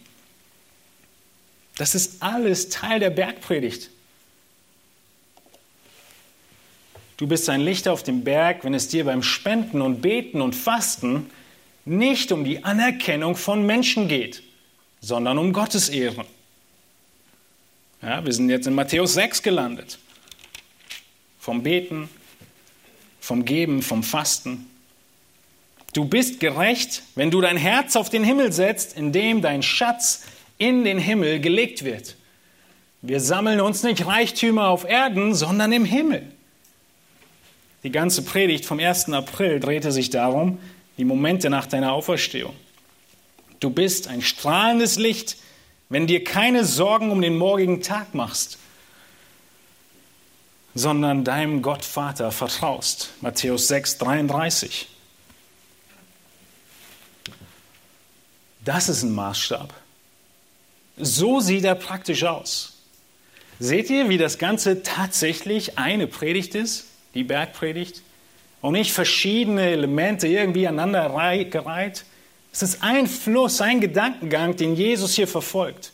[1.78, 3.92] Das ist alles Teil der Bergpredigt.
[7.18, 10.56] Du bist ein Licht auf dem Berg, wenn es dir beim Spenden und Beten und
[10.56, 11.30] Fasten
[11.86, 14.44] nicht um die Anerkennung von Menschen geht,
[15.00, 16.26] sondern um Gottes Ehren.
[18.02, 20.00] Ja, wir sind jetzt in Matthäus 6 gelandet
[21.40, 22.08] vom Beten,
[23.20, 24.68] vom Geben, vom Fasten.
[25.94, 30.24] Du bist gerecht, wenn du dein Herz auf den Himmel setzt, indem dein Schatz
[30.58, 32.16] in den Himmel gelegt wird.
[33.02, 36.32] Wir sammeln uns nicht Reichtümer auf Erden, sondern im Himmel.
[37.84, 39.10] Die ganze Predigt vom 1.
[39.10, 40.60] April drehte sich darum,
[41.02, 42.56] die Momente nach deiner Auferstehung.
[43.60, 45.38] Du bist ein strahlendes Licht,
[45.90, 48.60] wenn dir keine Sorgen um den morgigen Tag machst,
[50.76, 53.10] sondern deinem Gott Vater vertraust.
[53.20, 54.90] Matthäus 6, 33.
[58.64, 59.74] Das ist ein Maßstab.
[60.98, 62.74] So sieht er praktisch aus.
[63.58, 66.86] Seht ihr, wie das Ganze tatsächlich eine Predigt ist,
[67.16, 68.04] die Bergpredigt,
[68.62, 71.10] und nicht verschiedene Elemente irgendwie aneinander
[71.46, 72.06] gereiht?
[72.54, 75.92] Es ist ein Fluss, ein Gedankengang, den Jesus hier verfolgt.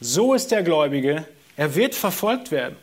[0.00, 1.26] So ist der Gläubige.
[1.56, 2.76] Er wird verfolgt werden.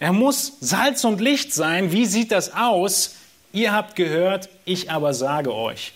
[0.00, 1.92] Er muss Salz und Licht sein.
[1.92, 3.16] Wie sieht das aus?
[3.52, 5.92] Ihr habt gehört, ich aber sage euch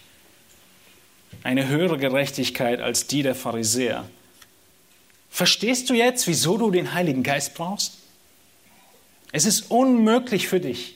[1.43, 4.09] eine höhere Gerechtigkeit als die der Pharisäer.
[5.31, 7.99] Verstehst du jetzt, wieso du den Heiligen Geist brauchst?
[9.33, 10.95] Es ist unmöglich für dich,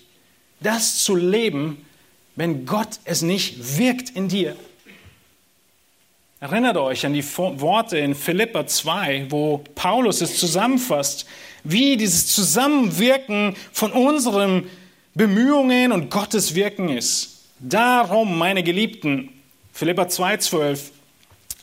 [0.60, 1.84] das zu leben,
[2.34, 4.56] wenn Gott es nicht wirkt in dir.
[6.38, 11.26] Erinnert euch an die Worte in Philippa 2, wo Paulus es zusammenfasst,
[11.64, 14.68] wie dieses Zusammenwirken von unseren
[15.14, 17.46] Bemühungen und Gottes Wirken ist.
[17.58, 19.30] Darum, meine Geliebten,
[19.72, 20.90] Philippa 2,12,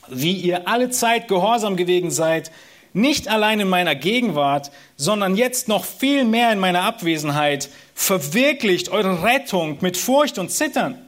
[0.08, 2.50] wie ihr alle Zeit gehorsam gewesen seid,
[2.92, 9.22] nicht allein in meiner Gegenwart, sondern jetzt noch viel mehr in meiner Abwesenheit, verwirklicht eure
[9.22, 10.98] Rettung mit Furcht und Zittern.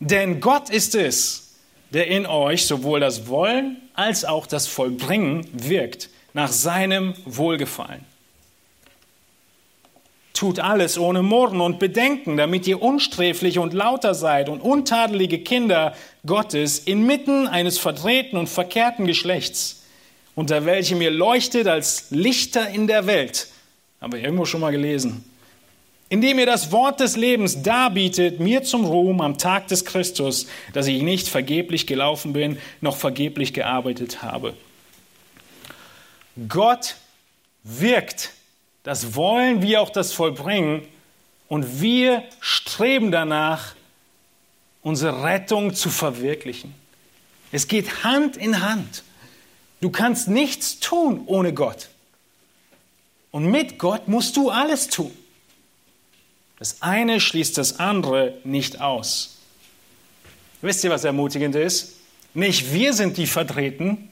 [0.00, 1.54] Denn Gott ist es,
[1.90, 8.04] der in euch sowohl das Wollen als auch das Vollbringen wirkt, nach seinem Wohlgefallen.
[10.32, 15.94] Tut alles ohne Murren und Bedenken, damit ihr unsträflich und lauter seid und untadelige Kinder
[16.24, 19.82] Gottes inmitten eines verdrehten und verkehrten Geschlechts,
[20.34, 23.48] unter welchem ihr leuchtet als Lichter in der Welt.
[24.00, 25.29] Haben wir irgendwo schon mal gelesen.
[26.10, 30.88] Indem ihr das Wort des Lebens darbietet, mir zum Ruhm am Tag des Christus, dass
[30.88, 34.54] ich nicht vergeblich gelaufen bin, noch vergeblich gearbeitet habe.
[36.48, 36.96] Gott
[37.62, 38.32] wirkt
[38.82, 40.82] das Wollen wie auch das Vollbringen.
[41.48, 43.74] Und wir streben danach,
[44.82, 46.74] unsere Rettung zu verwirklichen.
[47.52, 49.04] Es geht Hand in Hand.
[49.80, 51.88] Du kannst nichts tun ohne Gott.
[53.30, 55.12] Und mit Gott musst du alles tun.
[56.60, 59.38] Das eine schließt das andere nicht aus.
[60.60, 61.96] Wisst ihr, was ermutigend ist?
[62.34, 64.10] Nicht wir sind die Vertreten,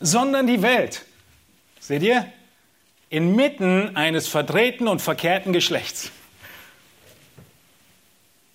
[0.00, 1.06] sondern die Welt.
[1.80, 2.30] Seht ihr?
[3.12, 6.10] inmitten eines verdrehten und verkehrten Geschlechts.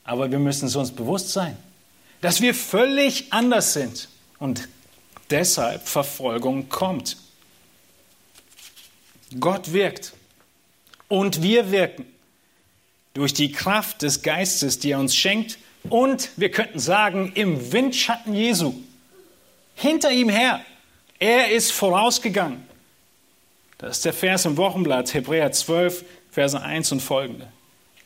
[0.05, 1.57] Aber wir müssen es uns bewusst sein,
[2.21, 4.07] dass wir völlig anders sind
[4.39, 4.69] und
[5.29, 7.17] deshalb Verfolgung kommt.
[9.37, 10.13] Gott wirkt
[11.09, 12.05] und wir wirken
[13.15, 15.57] durch die Kraft des Geistes, die er uns schenkt
[15.89, 18.75] und wir könnten sagen im Windschatten Jesu.
[19.73, 20.61] Hinter ihm her.
[21.17, 22.63] Er ist vorausgegangen.
[23.77, 27.47] Das ist der Vers im Wochenblatt, Hebräer 12, Verse 1 und folgende.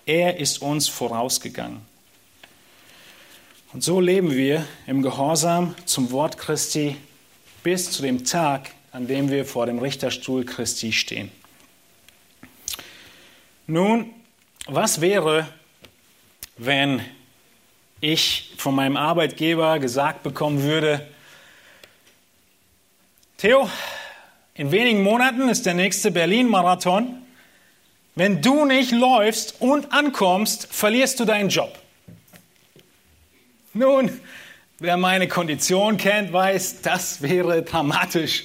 [0.05, 1.81] Er ist uns vorausgegangen.
[3.73, 6.97] Und so leben wir im Gehorsam zum Wort Christi
[7.63, 11.31] bis zu dem Tag, an dem wir vor dem Richterstuhl Christi stehen.
[13.67, 14.13] Nun,
[14.71, 15.47] was wäre,
[16.57, 17.01] wenn
[18.01, 21.07] ich von meinem Arbeitgeber gesagt bekommen würde,
[23.37, 23.69] Theo,
[24.53, 27.21] in wenigen Monaten ist der nächste Berlin-Marathon.
[28.15, 31.79] Wenn du nicht läufst und ankommst, verlierst du deinen Job.
[33.73, 34.19] Nun,
[34.79, 38.43] wer meine Kondition kennt, weiß, das wäre dramatisch.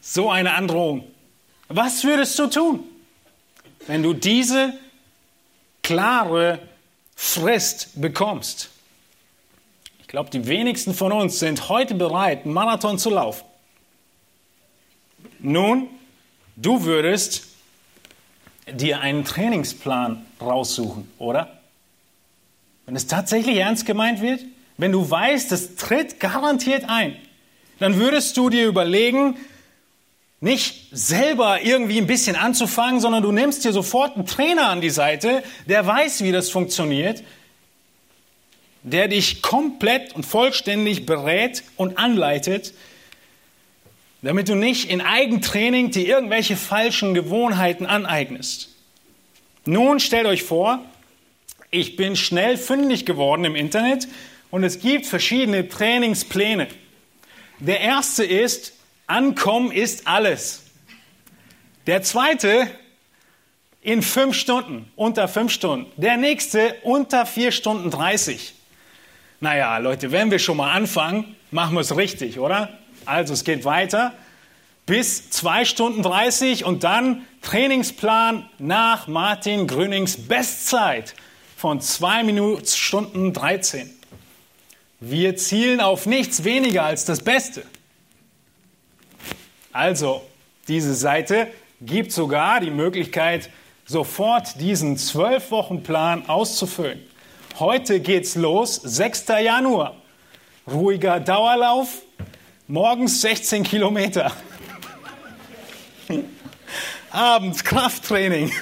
[0.00, 1.04] So eine Androhung.
[1.68, 2.84] Was würdest du tun,
[3.88, 4.74] wenn du diese
[5.92, 6.58] klare
[7.14, 8.70] Frist bekommst?
[10.00, 13.44] Ich glaube, die wenigsten von uns sind heute bereit, Marathon zu laufen.
[15.38, 15.88] Nun,
[16.56, 17.44] du würdest
[18.66, 21.60] dir einen Trainingsplan raussuchen, oder?
[22.86, 24.40] Wenn es tatsächlich ernst gemeint wird,
[24.78, 27.16] wenn du weißt, es tritt garantiert ein,
[27.80, 29.36] dann würdest du dir überlegen,
[30.42, 34.90] nicht selber irgendwie ein bisschen anzufangen, sondern du nimmst dir sofort einen Trainer an die
[34.90, 37.22] Seite, der weiß, wie das funktioniert,
[38.82, 42.74] der dich komplett und vollständig berät und anleitet,
[44.22, 48.70] damit du nicht in Eigentraining dir irgendwelche falschen Gewohnheiten aneignest.
[49.64, 50.80] Nun stellt euch vor,
[51.70, 54.08] ich bin schnell fündig geworden im Internet
[54.50, 56.66] und es gibt verschiedene Trainingspläne.
[57.60, 58.72] Der erste ist,
[59.06, 60.62] Ankommen ist alles.
[61.86, 62.68] Der zweite,
[63.80, 65.90] in fünf Stunden, unter fünf Stunden.
[66.00, 68.54] Der nächste unter vier Stunden 30.
[69.40, 72.78] Naja, Leute, wenn wir schon mal anfangen, machen wir es richtig, oder?
[73.04, 74.14] Also es geht weiter
[74.86, 81.14] bis zwei Stunden 30 und dann Trainingsplan nach Martin Grünings Bestzeit
[81.56, 83.90] von zwei Minuten, Stunden 13.
[85.00, 87.64] Wir zielen auf nichts weniger als das Beste.
[89.72, 90.22] Also,
[90.68, 91.48] diese Seite
[91.80, 93.50] gibt sogar die Möglichkeit,
[93.86, 97.02] sofort diesen zwölf Wochen Plan auszufüllen.
[97.58, 99.28] Heute geht's los, 6.
[99.42, 99.96] Januar.
[100.70, 102.02] Ruhiger Dauerlauf,
[102.68, 104.30] morgens 16 Kilometer.
[107.10, 108.52] Abends Krafttraining.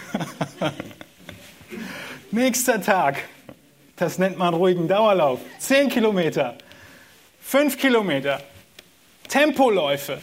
[2.30, 3.16] Nächster Tag,
[3.96, 5.40] das nennt man ruhigen Dauerlauf.
[5.58, 6.56] 10 Kilometer,
[7.42, 8.40] 5 Kilometer,
[9.28, 10.20] Tempoläufe,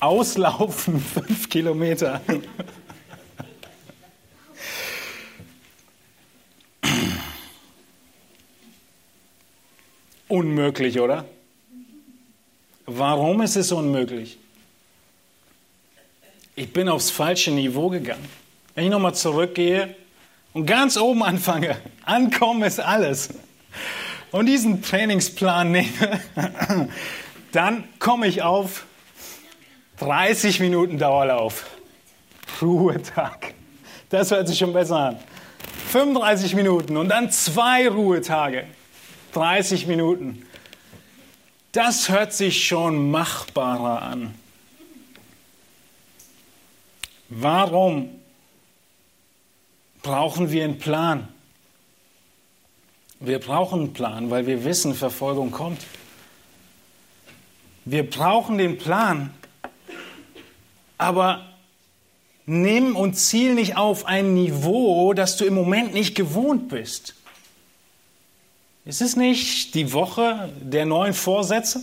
[0.00, 2.20] Auslaufen 5 Kilometer.
[10.28, 11.24] Unmöglich, oder?
[12.84, 14.38] Warum ist es unmöglich?
[16.54, 18.28] Ich bin aufs falsche Niveau gegangen.
[18.74, 19.94] Wenn ich nochmal zurückgehe
[20.52, 23.30] und ganz oben anfange, ankommen ist alles,
[24.32, 26.20] und diesen Trainingsplan nehme,
[27.52, 28.86] dann komme ich auf
[29.98, 31.66] 30 Minuten Dauerlauf.
[32.60, 33.54] Ruhetag.
[34.10, 35.18] Das hört sich schon besser an.
[35.88, 38.66] 35 Minuten und dann zwei Ruhetage.
[39.32, 40.46] 30 Minuten.
[41.72, 44.34] Das hört sich schon machbarer an.
[47.28, 48.10] Warum
[50.02, 51.28] brauchen wir einen Plan?
[53.18, 55.80] Wir brauchen einen Plan, weil wir wissen, Verfolgung kommt.
[57.84, 59.32] Wir brauchen den Plan,
[60.98, 61.46] aber
[62.46, 67.14] nimm und ziel nicht auf ein Niveau, das du im Moment nicht gewohnt bist.
[68.84, 71.80] Ist es nicht die Woche der neuen Vorsätze?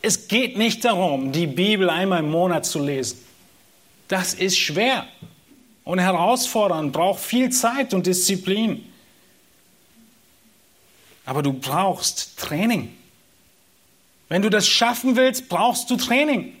[0.00, 3.18] Es geht nicht darum, die Bibel einmal im Monat zu lesen.
[4.08, 5.06] Das ist schwer
[5.84, 8.90] und herausfordernd, braucht viel Zeit und Disziplin.
[11.26, 12.96] Aber du brauchst Training.
[14.28, 16.56] Wenn du das schaffen willst, brauchst du Training.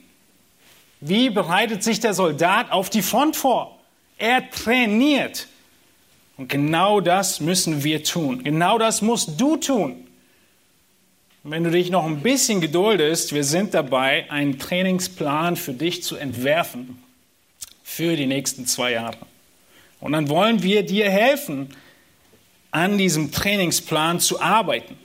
[1.08, 3.78] Wie bereitet sich der Soldat auf die Front vor?
[4.18, 5.46] Er trainiert.
[6.36, 8.42] Und genau das müssen wir tun.
[8.42, 10.06] Genau das musst du tun.
[11.44, 16.16] Wenn du dich noch ein bisschen geduldest, wir sind dabei, einen Trainingsplan für dich zu
[16.16, 17.00] entwerfen
[17.84, 19.18] für die nächsten zwei Jahre.
[20.00, 21.68] Und dann wollen wir dir helfen,
[22.72, 24.98] an diesem Trainingsplan zu arbeiten.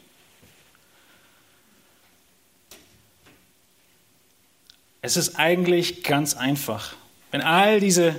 [5.01, 6.95] Es ist eigentlich ganz einfach.
[7.31, 8.15] Wenn all diese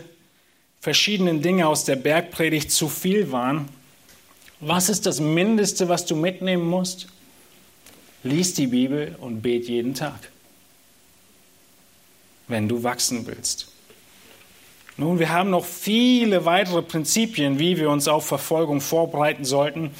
[0.81, 3.69] verschiedenen Dinge aus der Bergpredigt zu viel waren,
[4.59, 7.09] was ist das Mindeste, was du mitnehmen musst?
[8.25, 10.31] Lies die Bibel und bet jeden Tag,
[12.49, 13.69] wenn du wachsen willst.
[14.97, 19.91] Nun, wir haben noch viele weitere Prinzipien, wie wir uns auf Verfolgung vorbereiten sollten.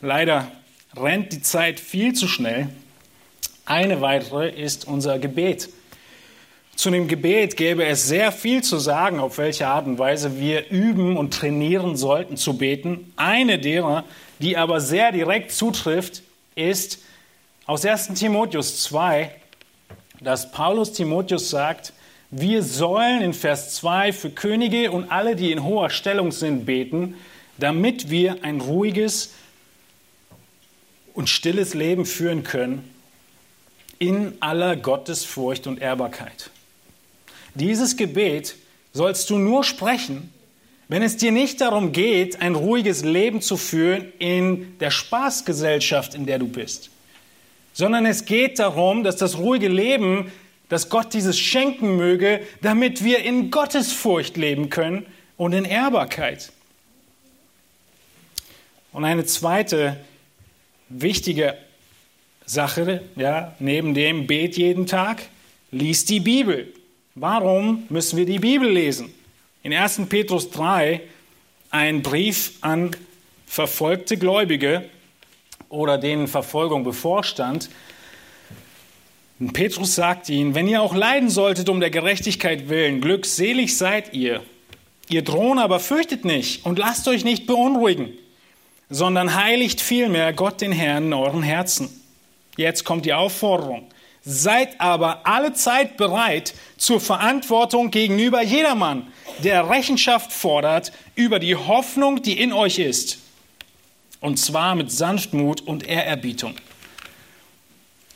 [0.00, 0.50] Leider
[0.96, 2.68] rennt die Zeit viel zu schnell.
[3.64, 5.70] Eine weitere ist unser Gebet.
[6.76, 10.70] Zu dem Gebet gäbe es sehr viel zu sagen, auf welche Art und Weise wir
[10.70, 13.12] üben und trainieren sollten zu beten.
[13.16, 14.04] Eine derer,
[14.38, 16.22] die aber sehr direkt zutrifft,
[16.54, 17.00] ist
[17.66, 19.30] aus 1 Timotheus 2,
[20.20, 21.92] dass Paulus Timotheus sagt,
[22.30, 27.16] wir sollen in Vers 2 für Könige und alle, die in hoher Stellung sind, beten,
[27.58, 29.34] damit wir ein ruhiges
[31.12, 32.88] und stilles Leben führen können
[33.98, 36.50] in aller Gottesfurcht und Ehrbarkeit.
[37.54, 38.56] Dieses Gebet
[38.92, 40.32] sollst du nur sprechen,
[40.88, 46.26] wenn es dir nicht darum geht, ein ruhiges Leben zu führen in der Spaßgesellschaft, in
[46.26, 46.90] der du bist,
[47.72, 50.32] sondern es geht darum, dass das ruhige Leben,
[50.68, 56.52] dass Gott dieses schenken möge, damit wir in Gottesfurcht leben können und in Ehrbarkeit.
[58.92, 59.96] Und eine zweite
[60.88, 61.56] wichtige
[62.46, 65.22] Sache, ja, neben dem Bet jeden Tag,
[65.70, 66.72] lies die Bibel.
[67.20, 69.12] Warum müssen wir die Bibel lesen?
[69.62, 70.06] In 1.
[70.08, 71.02] Petrus 3
[71.70, 72.96] ein Brief an
[73.46, 74.88] verfolgte Gläubige
[75.68, 77.68] oder denen Verfolgung bevorstand.
[79.38, 84.14] Und Petrus sagt ihnen, wenn ihr auch leiden solltet um der Gerechtigkeit willen, glückselig seid
[84.14, 84.42] ihr.
[85.10, 88.14] Ihr drohen aber fürchtet nicht und lasst euch nicht beunruhigen,
[88.88, 91.90] sondern heiligt vielmehr Gott den Herrn in euren Herzen.
[92.56, 93.90] Jetzt kommt die Aufforderung.
[94.22, 99.06] Seid aber alle Zeit bereit zur Verantwortung gegenüber jedermann,
[99.42, 103.18] der Rechenschaft fordert über die Hoffnung, die in euch ist.
[104.20, 106.54] Und zwar mit Sanftmut und Ehrerbietung.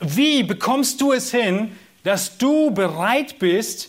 [0.01, 3.89] Wie bekommst du es hin, dass du bereit bist,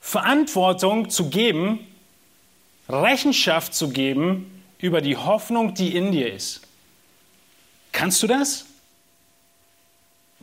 [0.00, 1.84] Verantwortung zu geben,
[2.88, 6.60] Rechenschaft zu geben über die Hoffnung, die in dir ist?
[7.90, 8.66] Kannst du das?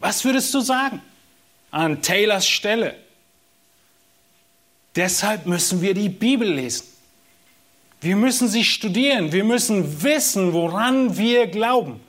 [0.01, 1.01] Was würdest du sagen
[1.69, 2.95] an Taylors Stelle?
[4.95, 6.87] Deshalb müssen wir die Bibel lesen.
[8.01, 9.31] Wir müssen sie studieren.
[9.31, 11.99] Wir müssen wissen, woran wir glauben.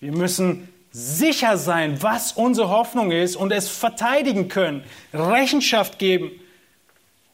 [0.00, 4.84] Wir müssen sicher sein, was unsere Hoffnung ist und es verteidigen können,
[5.14, 6.30] Rechenschaft geben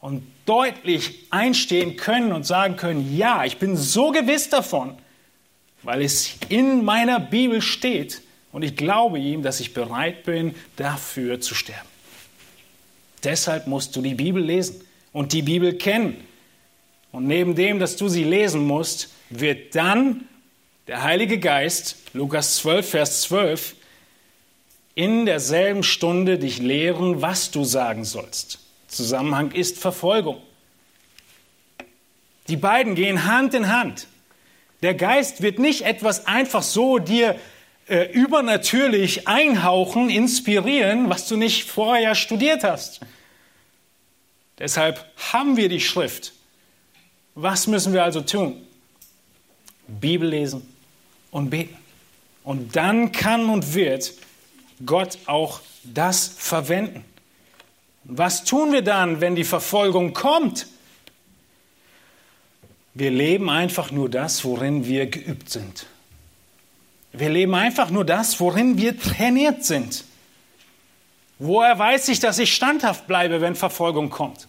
[0.00, 4.96] und deutlich einstehen können und sagen können, ja, ich bin so gewiss davon,
[5.82, 8.22] weil es in meiner Bibel steht
[8.52, 11.88] und ich glaube ihm, dass ich bereit bin, dafür zu sterben.
[13.24, 14.80] Deshalb musst du die Bibel lesen
[15.12, 16.16] und die Bibel kennen.
[17.10, 20.28] Und neben dem, dass du sie lesen musst, wird dann
[20.86, 23.74] der Heilige Geist, Lukas 12, Vers 12,
[24.94, 28.60] in derselben Stunde dich lehren, was du sagen sollst.
[28.88, 30.42] Zusammenhang ist Verfolgung.
[32.48, 34.06] Die beiden gehen Hand in Hand.
[34.82, 37.38] Der Geist wird nicht etwas einfach so dir
[37.88, 43.00] äh, übernatürlich einhauchen, inspirieren, was du nicht vorher studiert hast.
[44.58, 46.32] Deshalb haben wir die Schrift.
[47.34, 48.60] Was müssen wir also tun?
[49.86, 50.68] Bibel lesen
[51.30, 51.76] und beten.
[52.44, 54.12] Und dann kann und wird
[54.84, 57.04] Gott auch das verwenden.
[58.04, 60.66] Was tun wir dann, wenn die Verfolgung kommt?
[62.94, 65.86] Wir leben einfach nur das, worin wir geübt sind.
[67.12, 70.04] Wir leben einfach nur das, worin wir trainiert sind.
[71.38, 74.48] Woher weiß ich, dass ich standhaft bleibe, wenn Verfolgung kommt?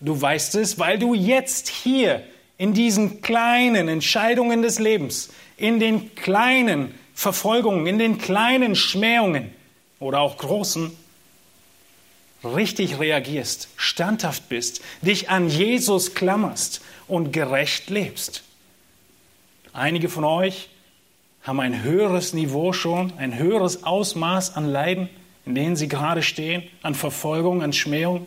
[0.00, 2.24] Du weißt es, weil du jetzt hier
[2.58, 9.52] in diesen kleinen Entscheidungen des Lebens, in den kleinen Verfolgungen, in den kleinen Schmähungen
[10.00, 10.96] oder auch großen,
[12.42, 18.42] richtig reagierst, standhaft bist, dich an Jesus klammerst und gerecht lebst.
[19.72, 20.68] Einige von euch
[21.42, 25.08] haben ein höheres Niveau schon, ein höheres Ausmaß an Leiden,
[25.44, 28.26] in denen sie gerade stehen, an Verfolgung, an Schmähung.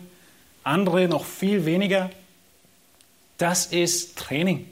[0.64, 2.10] Andere noch viel weniger.
[3.38, 4.68] Das ist Training.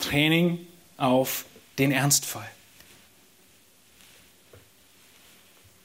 [0.00, 0.66] Training
[0.96, 1.46] auf
[1.78, 2.48] den Ernstfall.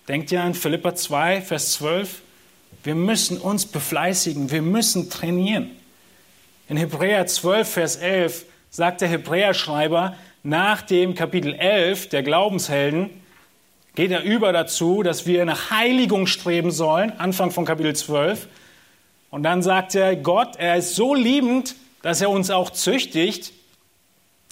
[0.07, 2.21] Denkt ihr an Philippa 2, Vers 12?
[2.83, 5.71] Wir müssen uns befleißigen, wir müssen trainieren.
[6.67, 13.09] In Hebräer 12, Vers 11 sagt der Hebräerschreiber, nach dem Kapitel 11 der Glaubenshelden
[13.95, 18.47] geht er über dazu, dass wir nach Heiligung streben sollen, Anfang von Kapitel 12.
[19.29, 23.51] Und dann sagt er, Gott, er ist so liebend, dass er uns auch züchtigt.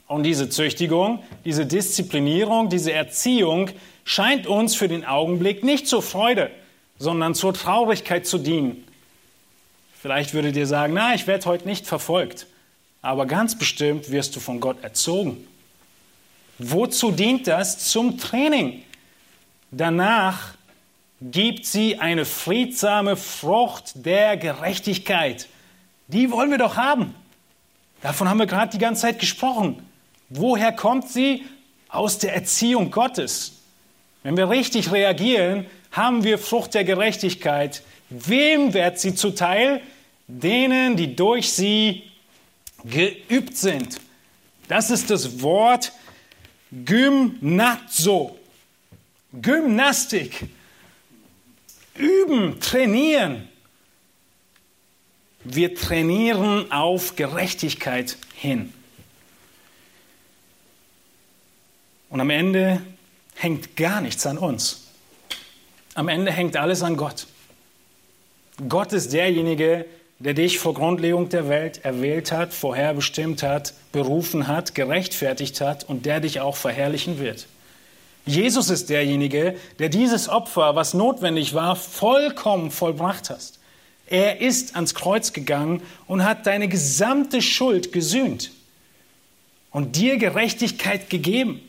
[0.08, 3.70] Und diese Züchtigung, diese Disziplinierung, diese Erziehung
[4.04, 6.52] scheint uns für den Augenblick nicht zur Freude,
[6.98, 8.84] sondern zur Traurigkeit zu dienen.
[10.02, 12.48] Vielleicht würdet ihr sagen, na, ich werde heute nicht verfolgt,
[13.02, 15.46] aber ganz bestimmt wirst du von Gott erzogen.
[16.60, 17.80] Wozu dient das?
[17.90, 18.84] Zum Training.
[19.72, 20.54] Danach
[21.22, 25.48] gibt sie eine friedsame Frucht der Gerechtigkeit.
[26.08, 27.14] Die wollen wir doch haben.
[28.02, 29.86] Davon haben wir gerade die ganze Zeit gesprochen.
[30.30, 31.46] Woher kommt sie?
[31.90, 33.54] Aus der Erziehung Gottes.
[34.24, 37.82] Wenn wir richtig reagieren, haben wir Frucht der Gerechtigkeit.
[38.10, 39.82] Wem wird sie zuteil?
[40.28, 42.04] Denen, die durch sie
[42.84, 44.00] geübt sind.
[44.68, 45.94] Das ist das Wort
[46.72, 48.38] Gymnazo.
[49.34, 50.46] Gymnastik.
[51.96, 53.50] Üben, trainieren.
[55.44, 58.74] Wir trainieren auf Gerechtigkeit hin.
[62.10, 62.82] Und am Ende
[63.36, 64.88] hängt gar nichts an uns.
[65.94, 67.28] Am Ende hängt alles an Gott.
[68.68, 69.86] Gott ist derjenige,
[70.20, 76.06] der dich vor Grundlegung der Welt erwählt hat, vorherbestimmt hat, berufen hat, gerechtfertigt hat und
[76.06, 77.48] der dich auch verherrlichen wird.
[78.26, 83.54] Jesus ist derjenige, der dieses Opfer, was notwendig war, vollkommen vollbracht hat.
[84.08, 88.52] Er ist ans Kreuz gegangen und hat deine gesamte Schuld gesühnt
[89.72, 91.62] und dir Gerechtigkeit gegeben.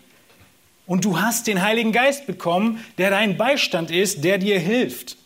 [0.87, 5.17] Und du hast den Heiligen Geist bekommen, der dein Beistand ist, der dir hilft.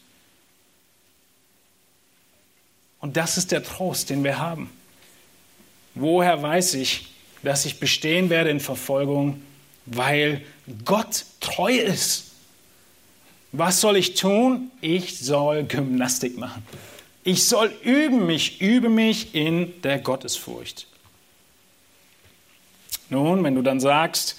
[3.03, 4.70] Und das ist der Trost, den wir haben.
[5.94, 7.09] Woher weiß ich,
[7.42, 9.42] dass ich bestehen werde in Verfolgung?
[9.84, 10.42] Weil
[10.84, 12.30] Gott treu ist.
[13.50, 14.70] Was soll ich tun?
[14.80, 16.64] Ich soll Gymnastik machen.
[17.24, 20.86] Ich soll üben mich, übe mich in der Gottesfurcht.
[23.11, 24.36] Nun, wenn du dann sagst,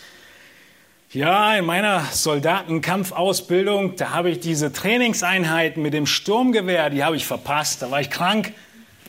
[1.13, 7.25] ja, in meiner Soldatenkampfausbildung, da habe ich diese Trainingseinheiten mit dem Sturmgewehr, die habe ich
[7.25, 7.83] verpasst.
[7.83, 8.51] Da war ich krank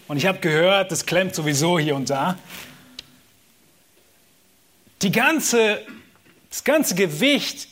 [0.07, 2.39] und ich habe gehört, das klemmt sowieso hier und da.
[5.01, 5.81] Die ganze,
[6.51, 7.69] das ganze Gewicht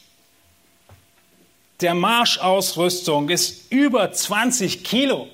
[1.82, 5.28] der Marschausrüstung ist über 20 Kilo.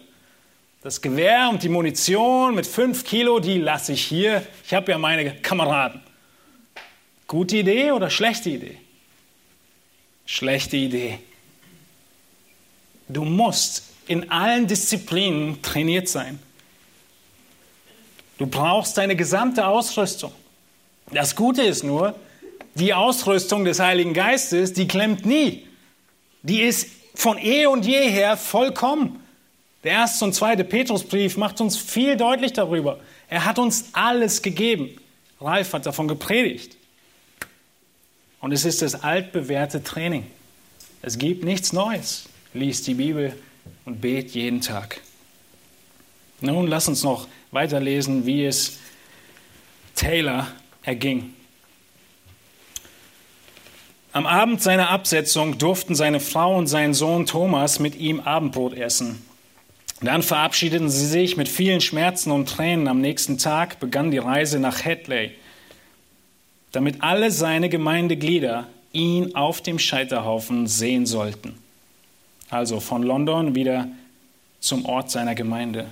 [0.82, 4.44] Das Gewehr und die Munition mit 5 Kilo, die lasse ich hier.
[4.64, 6.00] Ich habe ja meine Kameraden.
[7.28, 8.78] Gute Idee oder schlechte Idee?
[10.30, 11.18] Schlechte Idee.
[13.08, 16.38] Du musst in allen Disziplinen trainiert sein.
[18.36, 20.30] Du brauchst deine gesamte Ausrüstung.
[21.10, 22.14] Das Gute ist nur,
[22.74, 25.66] die Ausrüstung des Heiligen Geistes, die klemmt nie.
[26.42, 29.24] Die ist von eh und jeher vollkommen.
[29.82, 33.00] Der erste und zweite Petrusbrief macht uns viel deutlich darüber.
[33.30, 34.90] Er hat uns alles gegeben.
[35.40, 36.77] Ralf hat davon gepredigt.
[38.40, 40.26] Und es ist das altbewährte Training.
[41.02, 42.28] Es gibt nichts Neues.
[42.54, 43.36] Lies die Bibel
[43.84, 45.00] und bet jeden Tag.
[46.40, 48.78] Nun lass uns noch weiterlesen, wie es
[49.94, 50.46] Taylor
[50.82, 51.34] erging.
[54.12, 59.22] Am Abend seiner Absetzung durften seine Frau und sein Sohn Thomas mit ihm Abendbrot essen.
[60.00, 62.88] Dann verabschiedeten sie sich mit vielen Schmerzen und Tränen.
[62.88, 65.32] Am nächsten Tag begann die Reise nach Hadley
[66.72, 71.54] damit alle seine Gemeindeglieder ihn auf dem Scheiterhaufen sehen sollten.
[72.50, 73.88] Also von London wieder
[74.60, 75.86] zum Ort seiner Gemeinde.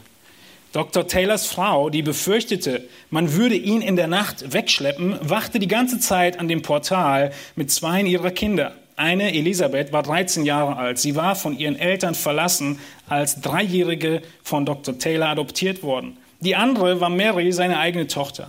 [0.72, 1.07] Dr.
[1.07, 6.39] Taylors Frau, die befürchtete, man würde ihn in der Nacht wegschleppen, wachte die ganze Zeit
[6.39, 8.74] an dem Portal mit zwei ihrer Kinder.
[8.97, 10.99] Eine, Elisabeth, war 13 Jahre alt.
[10.99, 14.99] Sie war von ihren Eltern verlassen, als Dreijährige von Dr.
[14.99, 16.16] Taylor adoptiert worden.
[16.41, 18.49] Die andere war Mary, seine eigene Tochter.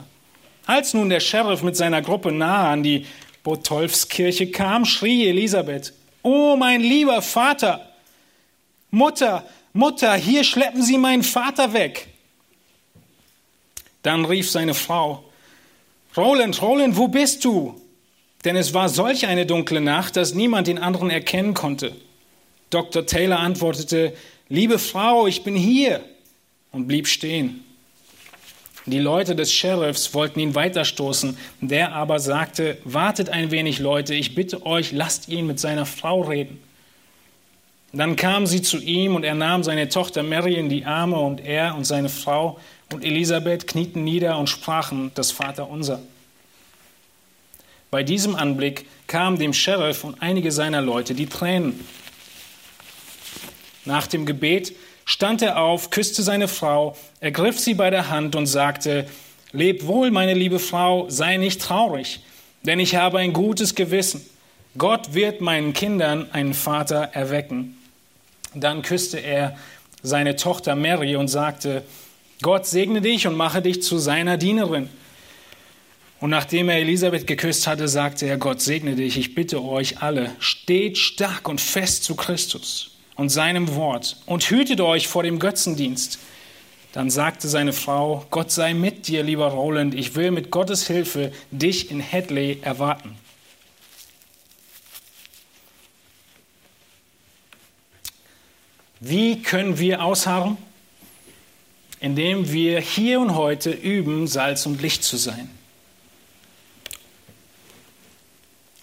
[0.68, 3.06] Als nun der Sheriff mit seiner Gruppe nahe an die
[3.44, 5.94] Botolfskirche kam, schrie Elisabeth,
[6.24, 7.90] Oh mein lieber Vater,
[8.92, 12.10] Mutter, Mutter, hier schleppen Sie meinen Vater weg.
[14.04, 15.24] Dann rief seine Frau,
[16.18, 17.80] Roland, Roland, wo bist du?
[18.44, 21.96] Denn es war solch eine dunkle Nacht, dass niemand den anderen erkennen konnte.
[22.70, 23.06] Dr.
[23.06, 24.14] Taylor antwortete,
[24.50, 26.04] Liebe Frau, ich bin hier
[26.72, 27.64] und blieb stehen.
[28.88, 34.34] Die Leute des Sheriffs wollten ihn weiterstoßen, der aber sagte, wartet ein wenig Leute, ich
[34.34, 36.64] bitte euch, lasst ihn mit seiner Frau reden.
[37.92, 41.44] Dann kamen sie zu ihm und er nahm seine Tochter Mary in die Arme und
[41.44, 42.60] er und seine Frau
[42.94, 46.00] und Elisabeth knieten nieder und sprachen das Vaterunser.
[47.92, 51.86] Bei diesem Anblick kamen dem Sheriff und einige seiner Leute die Tränen.
[53.84, 54.74] Nach dem Gebet
[55.08, 59.08] stand er auf, küsste seine Frau, ergriff sie bei der Hand und sagte,
[59.54, 62.20] Leb wohl, meine liebe Frau, sei nicht traurig,
[62.64, 64.24] denn ich habe ein gutes Gewissen.
[64.78, 67.78] Gott wird meinen Kindern einen Vater erwecken.
[68.54, 69.58] Dann küsste er
[70.04, 71.84] seine Tochter Mary und sagte,
[72.42, 74.90] Gott segne dich und mache dich zu seiner Dienerin.
[76.20, 80.32] Und nachdem er Elisabeth geküsst hatte, sagte er, Gott segne dich, ich bitte euch alle,
[80.40, 86.20] steht stark und fest zu Christus und seinem Wort und hütet euch vor dem Götzendienst.
[86.94, 91.34] Dann sagte seine Frau, Gott sei mit dir, lieber Roland, ich will mit Gottes Hilfe
[91.52, 93.16] dich in Hadley erwarten.
[99.00, 100.58] Wie können wir ausharren?
[102.00, 105.50] Indem wir hier und heute üben, Salz und Licht zu sein.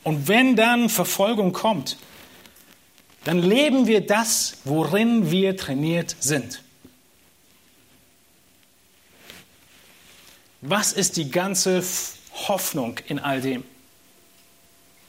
[0.03, 1.97] Und wenn dann Verfolgung kommt,
[3.25, 6.63] dann leben wir das, worin wir trainiert sind.
[10.61, 11.83] Was ist die ganze
[12.49, 13.65] Hoffnung in all dem?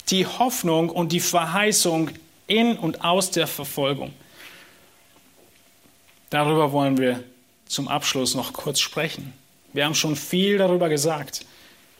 [0.10, 2.10] Die Hoffnung und die Verheißung
[2.48, 4.14] in und aus der Verfolgung.
[6.30, 7.24] Darüber wollen wir
[7.68, 9.34] zum Abschluss noch kurz sprechen.
[9.74, 11.46] Wir haben schon viel darüber gesagt.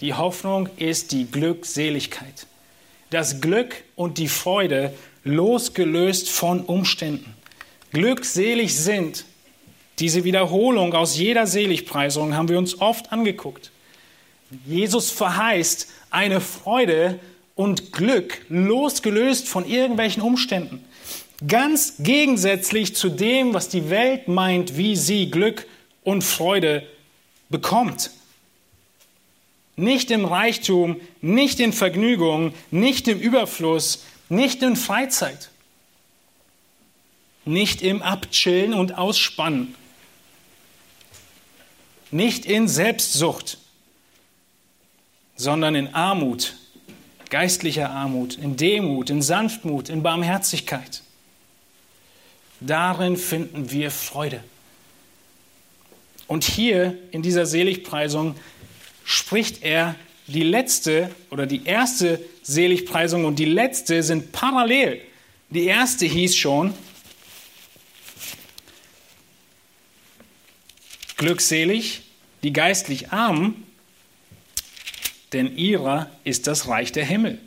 [0.02, 2.48] Die Hoffnung ist die Glückseligkeit.
[3.10, 4.94] Das Glück und die Freude
[5.26, 7.34] losgelöst von Umständen.
[7.92, 9.26] Glückselig sind.
[10.00, 13.72] Diese Wiederholung aus jeder Seligpreisung haben wir uns oft angeguckt.
[14.66, 17.20] Jesus verheißt eine Freude
[17.56, 20.84] und Glück losgelöst von irgendwelchen Umständen.
[21.46, 25.66] Ganz gegensätzlich zu dem, was die Welt meint, wie sie Glück
[26.04, 26.86] und Freude
[27.50, 28.12] bekommt.
[29.76, 35.50] Nicht im Reichtum, nicht in Vergnügung, nicht im Überfluss, nicht in Freizeit.
[37.46, 39.76] nicht im Abchillen und Ausspannen,
[42.12, 43.60] nicht in Selbstsucht,
[45.36, 46.56] sondern in Armut,
[47.30, 51.02] geistlicher Armut, in Demut, in Sanftmut, in Barmherzigkeit.
[52.62, 54.44] Darin finden wir Freude.
[56.28, 58.36] Und hier in dieser Seligpreisung
[59.04, 59.96] spricht er
[60.26, 65.02] die letzte oder die erste Seligpreisung und die letzte sind parallel.
[65.50, 66.74] Die erste hieß schon,
[71.18, 72.04] glückselig,
[72.44, 73.66] die geistlich Armen,
[75.34, 77.40] denn ihrer ist das Reich der Himmel.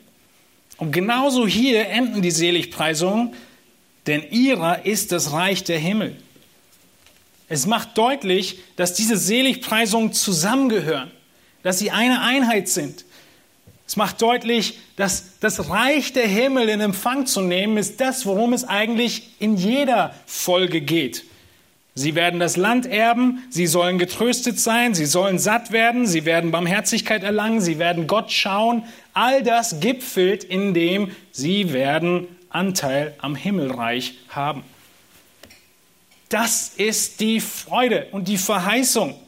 [0.75, 3.33] Und genauso hier enden die Seligpreisungen,
[4.05, 6.17] denn ihrer ist das Reich der Himmel.
[7.47, 11.11] Es macht deutlich, dass diese Seligpreisungen zusammengehören,
[11.63, 13.05] dass sie eine Einheit sind.
[13.89, 18.53] Es macht deutlich, dass das Reich der Himmel in Empfang zu nehmen ist das, worum
[18.53, 21.25] es eigentlich in jeder Folge geht.
[21.95, 26.51] Sie werden das Land erben, sie sollen getröstet sein, sie sollen satt werden, sie werden
[26.51, 28.83] Barmherzigkeit erlangen, sie werden Gott schauen.
[29.15, 34.61] All das gipfelt in dem, sie werden Anteil am Himmelreich haben.
[36.29, 39.19] Das ist die Freude und die Verheißung.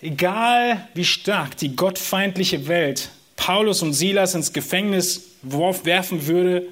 [0.00, 6.66] Egal wie stark die gottfeindliche Welt Paulus und Silas ins Gefängnis werfen würde,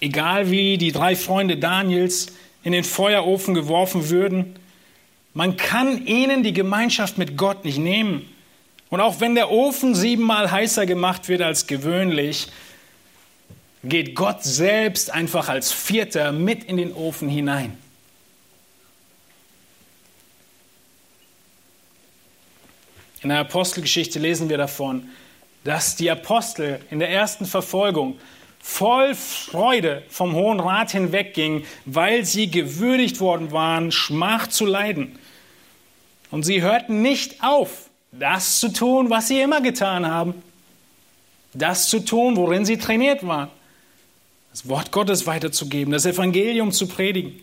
[0.00, 2.28] egal wie die drei Freunde Daniels
[2.62, 4.56] in den Feuerofen geworfen würden,
[5.34, 8.28] man kann ihnen die Gemeinschaft mit Gott nicht nehmen.
[8.90, 12.48] Und auch wenn der Ofen siebenmal heißer gemacht wird als gewöhnlich,
[13.84, 17.78] geht Gott selbst einfach als Vierter mit in den Ofen hinein.
[23.22, 25.08] In der Apostelgeschichte lesen wir davon,
[25.64, 28.18] dass die Apostel in der ersten Verfolgung
[28.60, 35.18] voll Freude vom Hohen Rat hinweggingen, weil sie gewürdigt worden waren, Schmach zu leiden.
[36.30, 40.34] Und sie hörten nicht auf, das zu tun, was sie immer getan haben,
[41.52, 43.50] das zu tun, worin sie trainiert waren
[44.50, 47.42] das Wort Gottes weiterzugeben, das Evangelium zu predigen.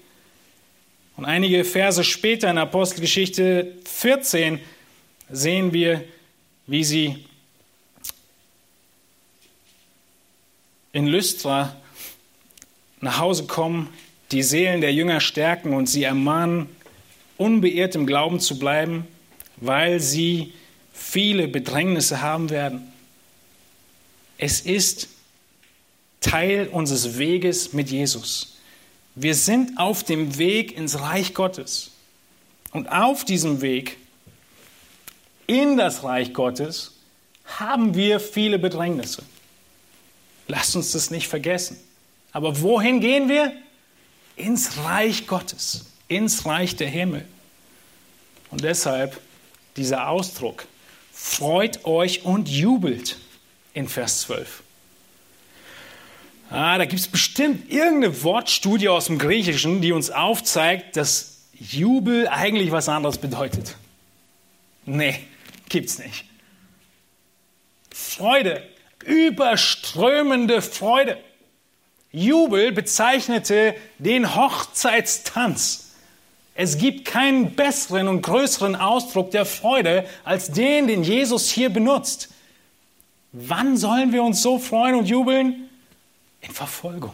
[1.15, 4.59] Und einige Verse später in Apostelgeschichte 14
[5.29, 6.03] sehen wir,
[6.65, 7.25] wie sie
[10.93, 11.75] in Lystra
[13.01, 13.89] nach Hause kommen,
[14.31, 16.67] die Seelen der Jünger stärken und sie ermahnen,
[17.37, 19.07] unbeirrt im Glauben zu bleiben,
[19.57, 20.53] weil sie
[20.93, 22.91] viele Bedrängnisse haben werden.
[24.37, 25.09] Es ist
[26.19, 28.57] Teil unseres Weges mit Jesus.
[29.15, 31.91] Wir sind auf dem Weg ins Reich Gottes.
[32.71, 33.97] Und auf diesem Weg
[35.47, 36.93] in das Reich Gottes
[37.45, 39.23] haben wir viele Bedrängnisse.
[40.47, 41.77] Lasst uns das nicht vergessen.
[42.31, 43.53] Aber wohin gehen wir?
[44.35, 47.25] Ins Reich Gottes, ins Reich der Himmel.
[48.51, 49.19] Und deshalb
[49.77, 50.67] dieser Ausdruck,
[51.11, 53.17] freut euch und jubelt
[53.73, 54.63] in Vers 12.
[56.49, 62.27] Ah, da gibt es bestimmt irgendeine Wortstudie aus dem Griechischen, die uns aufzeigt, dass Jubel
[62.27, 63.75] eigentlich was anderes bedeutet.
[64.85, 65.19] Nee,
[65.69, 66.25] gibt's nicht.
[67.93, 68.63] Freude,
[69.05, 71.17] überströmende Freude.
[72.11, 75.91] Jubel bezeichnete den Hochzeitstanz.
[76.55, 82.29] Es gibt keinen besseren und größeren Ausdruck der Freude als den, den Jesus hier benutzt.
[83.31, 85.67] Wann sollen wir uns so freuen und jubeln?
[86.41, 87.13] in Verfolgung.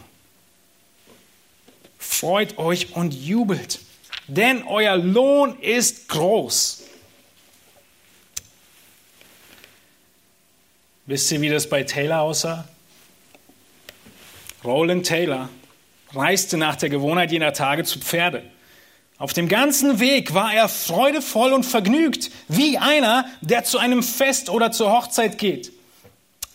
[1.98, 3.80] Freut euch und jubelt,
[4.28, 6.83] denn euer Lohn ist groß.
[11.06, 12.64] Wisst ihr, wie das bei Taylor aussah?
[14.64, 15.50] Roland Taylor
[16.14, 18.42] reiste nach der Gewohnheit jener Tage zu Pferde.
[19.18, 24.48] Auf dem ganzen Weg war er freudevoll und vergnügt, wie einer, der zu einem Fest
[24.48, 25.72] oder zur Hochzeit geht.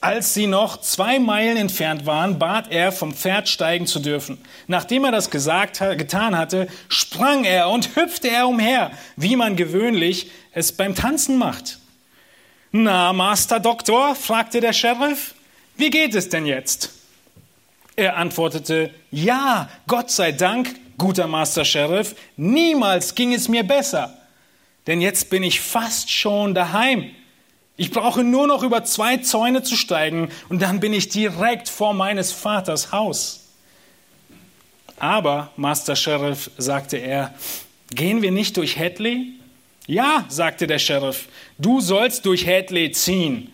[0.02, 4.38] Als sie noch zwei Meilen entfernt waren, bat er, vom Pferd steigen zu dürfen.
[4.68, 10.32] Nachdem er das gesagt, getan hatte, sprang er und hüpfte er umher, wie man gewöhnlich
[10.54, 11.79] es beim Tanzen macht.
[12.72, 15.34] Na, Master Doktor, fragte der Sheriff,
[15.76, 16.92] wie geht es denn jetzt?
[17.96, 24.16] Er antwortete, ja, Gott sei Dank, guter Master Sheriff, niemals ging es mir besser,
[24.86, 27.10] denn jetzt bin ich fast schon daheim.
[27.76, 31.96] Ich brauche nur noch über zwei Zäune zu steigen und dann bin ich direkt vor
[31.96, 33.48] meines Vaters Haus.
[35.00, 37.34] Aber, Master Sheriff, sagte er,
[37.90, 39.39] gehen wir nicht durch Hadley?
[39.90, 41.28] Ja, sagte der Sheriff,
[41.58, 43.52] du sollst durch Hadley ziehen.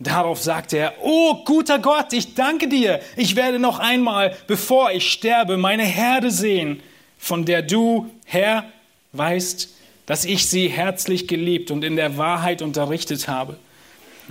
[0.00, 5.12] Darauf sagte er, oh guter Gott, ich danke dir, ich werde noch einmal, bevor ich
[5.12, 6.82] sterbe, meine Herde sehen,
[7.16, 8.64] von der du, Herr,
[9.12, 9.72] weißt,
[10.06, 13.56] dass ich sie herzlich geliebt und in der Wahrheit unterrichtet habe.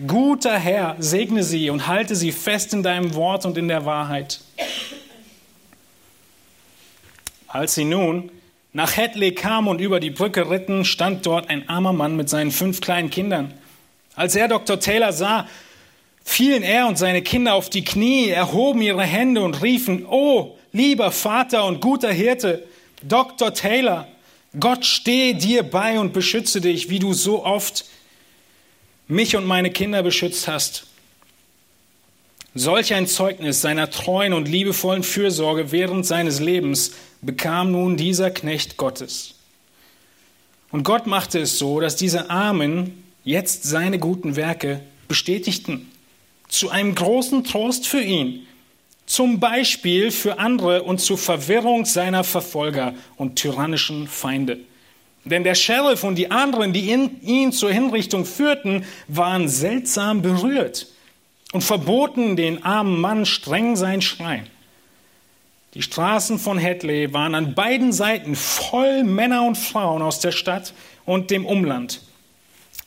[0.05, 4.41] Guter Herr, segne sie und halte sie fest in deinem Wort und in der Wahrheit.
[7.47, 8.29] Als sie nun
[8.73, 12.51] nach Hedley kamen und über die Brücke ritten, stand dort ein armer Mann mit seinen
[12.51, 13.53] fünf kleinen Kindern.
[14.15, 14.79] Als er Dr.
[14.79, 15.47] Taylor sah,
[16.23, 21.11] fielen er und seine Kinder auf die Knie, erhoben ihre Hände und riefen, Oh, lieber
[21.11, 22.65] Vater und guter Hirte,
[23.03, 23.53] Dr.
[23.53, 24.07] Taylor,
[24.59, 27.85] Gott stehe dir bei und beschütze dich, wie du so oft
[29.07, 30.87] mich und meine Kinder beschützt hast.
[32.53, 36.91] Solch ein Zeugnis seiner treuen und liebevollen Fürsorge während seines Lebens
[37.21, 39.35] bekam nun dieser Knecht Gottes.
[40.69, 45.89] Und Gott machte es so, dass diese Armen jetzt seine guten Werke bestätigten,
[46.49, 48.45] zu einem großen Trost für ihn,
[49.05, 54.59] zum Beispiel für andere und zur Verwirrung seiner Verfolger und tyrannischen Feinde.
[55.23, 56.91] Denn der Sheriff und die anderen, die
[57.21, 60.87] ihn zur Hinrichtung führten, waren seltsam berührt
[61.51, 64.47] und verboten den armen Mann streng sein Schrein.
[65.73, 70.73] Die Straßen von Hedley waren an beiden Seiten voll Männer und Frauen aus der Stadt
[71.05, 72.01] und dem Umland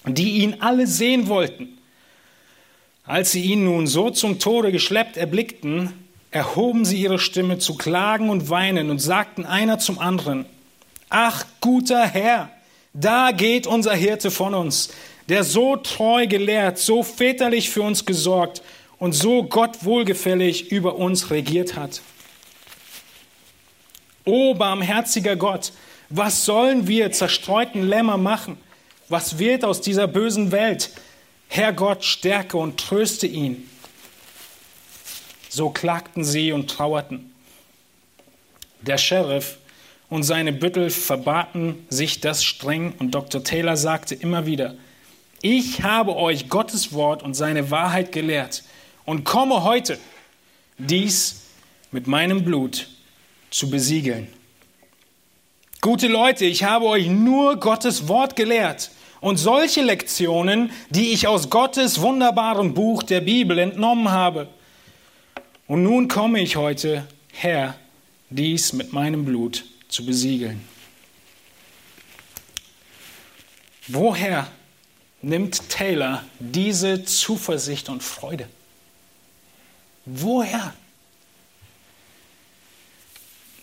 [0.06, 1.78] die ihn alle sehen wollten.
[3.04, 5.92] Als sie ihn nun so zum Tode geschleppt erblickten,
[6.30, 10.46] erhoben sie ihre Stimme zu klagen und weinen und sagten einer zum anderen,
[11.10, 12.50] Ach guter Herr,
[12.92, 14.90] da geht unser Hirte von uns,
[15.28, 18.62] der so treu gelehrt, so väterlich für uns gesorgt
[18.98, 22.02] und so Gott wohlgefällig über uns regiert hat.
[24.24, 25.72] O barmherziger Gott,
[26.08, 28.58] was sollen wir zerstreuten Lämmer machen?
[29.08, 30.90] Was wird aus dieser bösen Welt?
[31.48, 33.68] Herr Gott, stärke und tröste ihn.
[35.48, 37.32] So klagten sie und trauerten.
[38.80, 39.58] Der Sheriff
[40.08, 43.44] und seine Büttel verbaten sich das streng und Dr.
[43.44, 44.74] Taylor sagte immer wieder,
[45.44, 48.64] ich habe euch Gottes Wort und seine Wahrheit gelehrt
[49.04, 49.98] und komme heute,
[50.78, 51.42] dies
[51.92, 52.88] mit meinem Blut
[53.50, 54.26] zu besiegeln.
[55.82, 58.90] Gute Leute, ich habe euch nur Gottes Wort gelehrt
[59.20, 64.48] und solche Lektionen, die ich aus Gottes wunderbarem Buch der Bibel entnommen habe.
[65.66, 67.74] Und nun komme ich heute, Herr,
[68.30, 70.66] dies mit meinem Blut zu besiegeln.
[73.88, 74.50] Woher
[75.24, 78.48] nimmt Taylor diese Zuversicht und Freude?
[80.04, 80.74] Woher?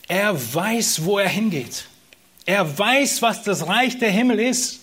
[0.08, 1.86] Er weiß, wo er hingeht.
[2.46, 4.80] Er weiß, was das Reich der Himmel ist.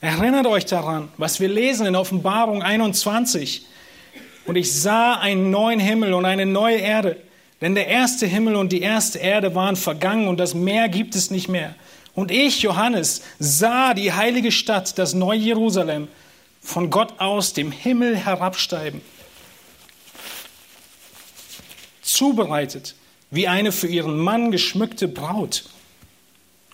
[0.00, 3.66] Erinnert euch daran, was wir lesen in Offenbarung 21.
[4.46, 7.16] Und ich sah einen neuen Himmel und eine neue Erde.
[7.60, 11.30] Denn der erste Himmel und die erste Erde waren vergangen und das Meer gibt es
[11.30, 11.74] nicht mehr.
[12.20, 16.06] Und ich, Johannes, sah die heilige Stadt, das neue Jerusalem,
[16.60, 19.00] von Gott aus dem Himmel herabsteigen.
[22.02, 22.94] Zubereitet
[23.30, 25.64] wie eine für ihren Mann geschmückte Braut.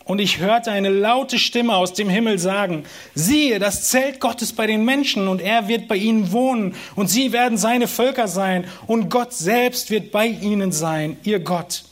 [0.05, 2.83] Und ich hörte eine laute Stimme aus dem Himmel sagen,
[3.15, 7.31] siehe, das Zelt Gottes bei den Menschen und er wird bei ihnen wohnen und sie
[7.31, 11.85] werden seine Völker sein und Gott selbst wird bei ihnen sein, ihr Gott.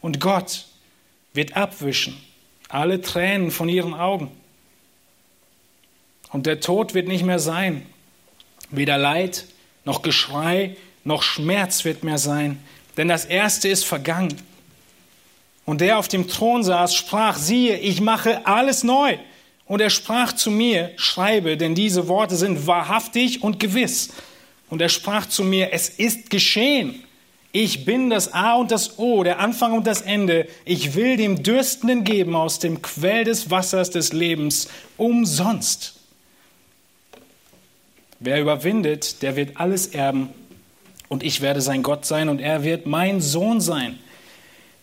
[0.00, 0.66] Und Gott
[1.32, 2.16] wird abwischen
[2.68, 4.30] alle Tränen von ihren Augen.
[6.30, 7.86] Und der Tod wird nicht mehr sein.
[8.70, 9.46] Weder Leid
[9.84, 12.62] noch Geschrei noch Schmerz wird mehr sein,
[12.96, 14.36] denn das Erste ist vergangen.
[15.64, 19.16] Und der auf dem Thron saß, sprach, siehe, ich mache alles neu.
[19.66, 24.10] Und er sprach zu mir, schreibe, denn diese Worte sind wahrhaftig und gewiss.
[24.70, 27.04] Und er sprach zu mir, es ist geschehen.
[27.52, 30.46] Ich bin das A und das O, der Anfang und das Ende.
[30.64, 35.94] Ich will dem Dürstenden geben aus dem Quell des Wassers des Lebens umsonst.
[38.20, 40.28] Wer überwindet, der wird alles erben.
[41.08, 43.98] Und ich werde sein Gott sein und er wird mein Sohn sein.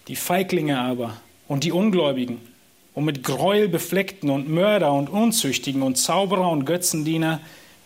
[0.07, 2.39] Die Feiglinge aber und die Ungläubigen
[2.95, 7.41] und mit Gräuel befleckten und Mörder und Unzüchtigen und Zauberer und Götzendiener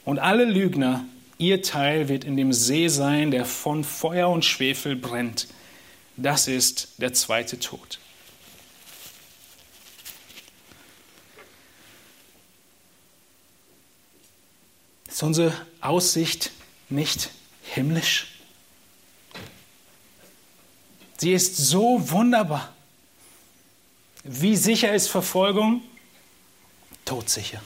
[0.05, 1.03] und alle Lügner,
[1.39, 5.47] ihr Teil wird in dem See sein, der von Feuer und Schwefel brennt.
[6.15, 7.97] Das ist der zweite Tod.
[15.07, 16.51] Ist unsere Aussicht
[16.89, 17.31] nicht
[17.63, 18.39] himmlisch?
[21.17, 22.73] Sie ist so wunderbar.
[24.23, 25.81] Wie sicher ist Verfolgung?
[27.05, 27.61] Todsicher.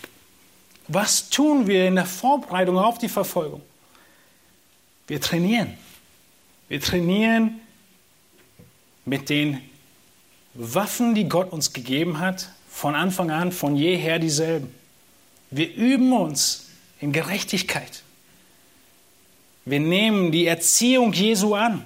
[0.88, 3.62] Was tun wir in der Vorbereitung auf die Verfolgung?
[5.08, 5.78] Wir trainieren.
[6.68, 7.60] Wir trainieren
[9.06, 9.62] mit den
[10.54, 14.74] Waffen, die Gott uns gegeben hat, von Anfang an, von jeher dieselben.
[15.52, 16.70] Wir üben uns
[17.00, 18.04] in Gerechtigkeit.
[19.66, 21.86] Wir nehmen die Erziehung Jesu an.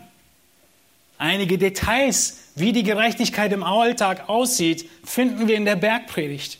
[1.17, 6.59] Einige Details, wie die Gerechtigkeit im Alltag aussieht, finden wir in der Bergpredigt.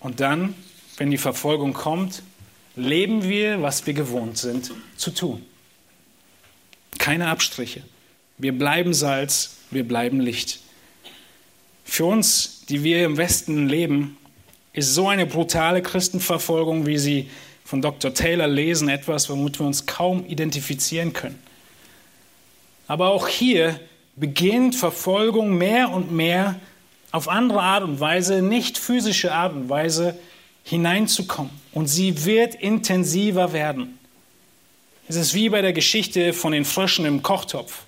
[0.00, 0.54] Und dann,
[0.96, 2.22] wenn die Verfolgung kommt,
[2.74, 5.44] leben wir, was wir gewohnt sind zu tun.
[6.98, 7.82] Keine Abstriche.
[8.38, 10.60] Wir bleiben Salz, wir bleiben Licht.
[11.84, 14.16] Für uns, die wir im Westen leben,
[14.72, 17.30] ist so eine brutale Christenverfolgung, wie sie
[17.64, 18.14] von Dr.
[18.14, 21.38] Taylor lesen, etwas, womit wir uns kaum identifizieren können.
[22.86, 23.78] Aber auch hier
[24.16, 26.60] beginnt Verfolgung mehr und mehr
[27.12, 30.16] auf andere Art und Weise, nicht physische Art und Weise
[30.64, 31.52] hineinzukommen.
[31.72, 33.98] Und sie wird intensiver werden.
[35.08, 37.82] Es ist wie bei der Geschichte von den Fröschen im Kochtopf.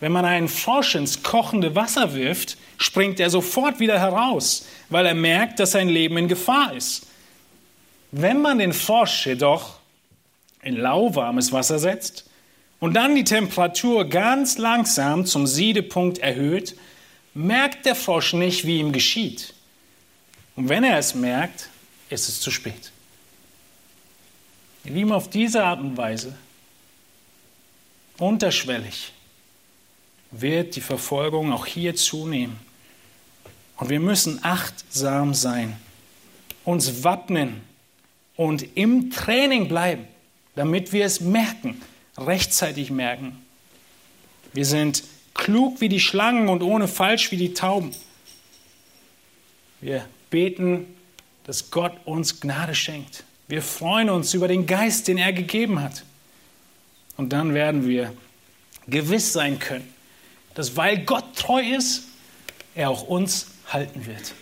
[0.00, 5.14] Wenn man einen Frosch ins kochende Wasser wirft, springt er sofort wieder heraus, weil er
[5.14, 7.06] merkt, dass sein Leben in Gefahr ist.
[8.12, 9.80] Wenn man den Frosch jedoch
[10.62, 12.30] in lauwarmes Wasser setzt
[12.78, 16.76] und dann die Temperatur ganz langsam zum Siedepunkt erhöht,
[17.34, 19.54] merkt der Frosch nicht, wie ihm geschieht.
[20.56, 21.68] Und wenn er es merkt,
[22.10, 22.90] ist es zu spät.
[24.84, 26.34] Ihr Lieben, auf diese Art und Weise,
[28.18, 29.12] unterschwellig,
[30.30, 32.58] wird die Verfolgung auch hier zunehmen.
[33.76, 35.76] Und wir müssen achtsam sein,
[36.64, 37.60] uns wappnen
[38.36, 40.06] und im Training bleiben,
[40.54, 41.80] damit wir es merken,
[42.16, 43.44] rechtzeitig merken.
[44.52, 45.04] Wir sind
[45.34, 47.94] klug wie die Schlangen und ohne falsch wie die Tauben.
[49.80, 50.86] Wir beten,
[51.44, 53.24] dass Gott uns Gnade schenkt.
[53.46, 56.04] Wir freuen uns über den Geist, den er gegeben hat.
[57.16, 58.12] Und dann werden wir
[58.86, 59.92] gewiss sein können,
[60.54, 62.04] dass weil Gott treu ist,
[62.74, 64.34] er auch uns halten wird.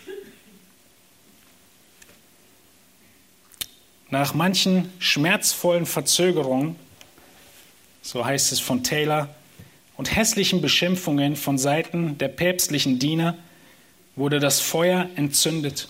[4.11, 6.77] Nach manchen schmerzvollen Verzögerungen,
[8.03, 9.35] so heißt es von Taylor,
[9.97, 13.37] und hässlichen Beschimpfungen von Seiten der päpstlichen Diener
[14.15, 15.89] wurde das Feuer entzündet.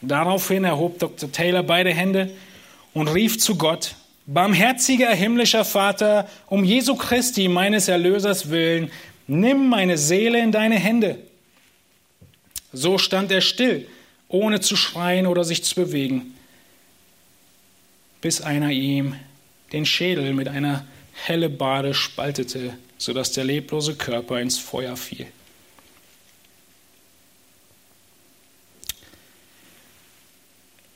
[0.00, 1.30] Daraufhin erhob Dr.
[1.30, 2.30] Taylor beide Hände
[2.94, 8.90] und rief zu Gott, Barmherziger himmlischer Vater, um Jesu Christi, meines Erlösers willen,
[9.26, 11.18] nimm meine Seele in deine Hände.
[12.72, 13.86] So stand er still,
[14.28, 16.34] ohne zu schreien oder sich zu bewegen,
[18.20, 19.14] bis einer ihm
[19.72, 20.84] den Schädel mit einer
[21.24, 25.26] helle Bade spaltete, sodass der leblose Körper ins Feuer fiel.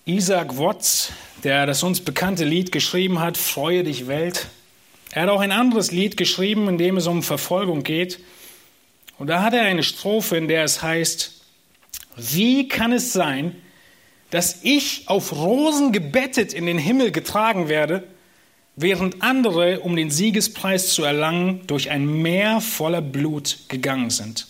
[0.05, 1.13] Isaac Watts,
[1.45, 4.47] der das uns bekannte Lied geschrieben hat, Freue dich Welt,
[5.13, 8.19] er hat auch ein anderes Lied geschrieben, in dem es um Verfolgung geht.
[9.19, 11.43] Und da hat er eine Strophe, in der es heißt,
[12.17, 13.55] wie kann es sein,
[14.31, 18.05] dass ich auf Rosen gebettet in den Himmel getragen werde,
[18.77, 24.47] während andere, um den Siegespreis zu erlangen, durch ein Meer voller Blut gegangen sind.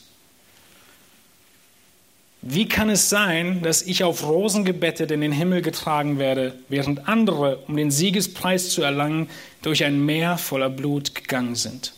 [2.44, 7.08] Wie kann es sein, dass ich auf Rosen gebettet in den Himmel getragen werde, während
[7.08, 9.30] andere, um den Siegespreis zu erlangen,
[9.62, 11.92] durch ein Meer voller Blut gegangen sind?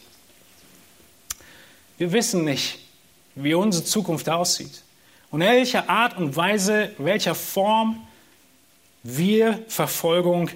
[1.97, 2.79] Wir wissen nicht,
[3.35, 4.83] wie unsere Zukunft aussieht
[5.31, 8.07] und welcher Art und Weise, welcher Form
[9.03, 10.51] wir Verfolgung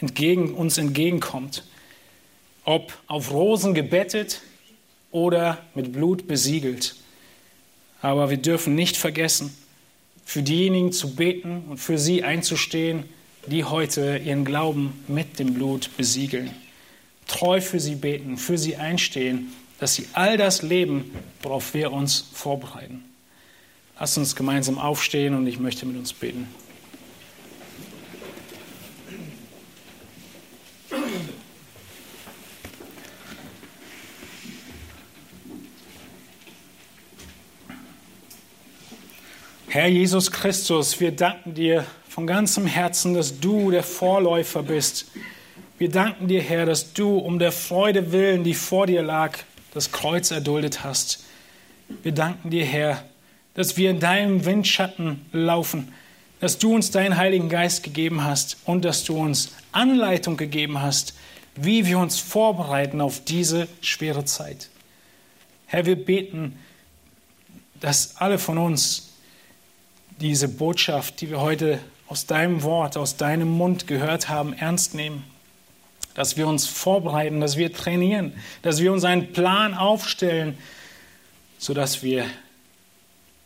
[0.00, 1.64] entgegen, uns entgegenkommt.
[2.64, 4.42] Ob auf Rosen gebettet
[5.10, 6.96] oder mit Blut besiegelt.
[8.02, 9.56] Aber wir dürfen nicht vergessen,
[10.24, 13.04] für diejenigen zu beten und für sie einzustehen,
[13.46, 16.50] die heute ihren Glauben mit dem Blut besiegeln.
[17.26, 21.10] Treu für sie beten, für sie einstehen, dass sie all das leben,
[21.42, 23.04] worauf wir uns vorbereiten.
[23.98, 26.46] Lasst uns gemeinsam aufstehen und ich möchte mit uns beten.
[39.70, 45.10] Herr Jesus Christus, wir danken dir von ganzem Herzen, dass du der Vorläufer bist.
[45.76, 49.36] Wir danken dir, Herr, dass du um der Freude willen, die vor dir lag,
[49.74, 51.26] das Kreuz erduldet hast.
[52.02, 53.04] Wir danken dir, Herr,
[53.52, 55.92] dass wir in deinem Windschatten laufen,
[56.40, 61.12] dass du uns deinen Heiligen Geist gegeben hast und dass du uns Anleitung gegeben hast,
[61.56, 64.70] wie wir uns vorbereiten auf diese schwere Zeit.
[65.66, 66.58] Herr, wir beten,
[67.80, 69.08] dass alle von uns
[70.20, 75.24] diese Botschaft, die wir heute aus deinem Wort, aus deinem Mund gehört haben, ernst nehmen.
[76.14, 80.58] Dass wir uns vorbereiten, dass wir trainieren, dass wir uns einen Plan aufstellen,
[81.58, 82.24] sodass wir,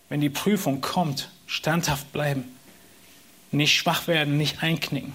[0.09, 2.45] wenn die Prüfung kommt, standhaft bleiben,
[3.51, 5.13] nicht schwach werden, nicht einknicken.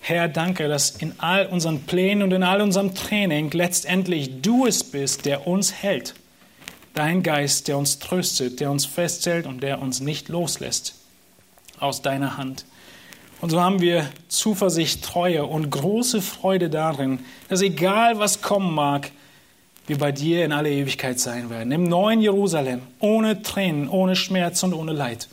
[0.00, 4.84] Herr, danke, dass in all unseren Plänen und in all unserem Training letztendlich du es
[4.84, 6.14] bist, der uns hält.
[6.98, 10.96] Dein Geist, der uns tröstet, der uns festhält und der uns nicht loslässt
[11.78, 12.64] aus deiner Hand.
[13.40, 19.12] Und so haben wir Zuversicht, Treue und große Freude darin, dass egal was kommen mag,
[19.86, 21.70] wir bei dir in alle Ewigkeit sein werden.
[21.70, 25.28] Im neuen Jerusalem, ohne Tränen, ohne Schmerz und ohne Leid.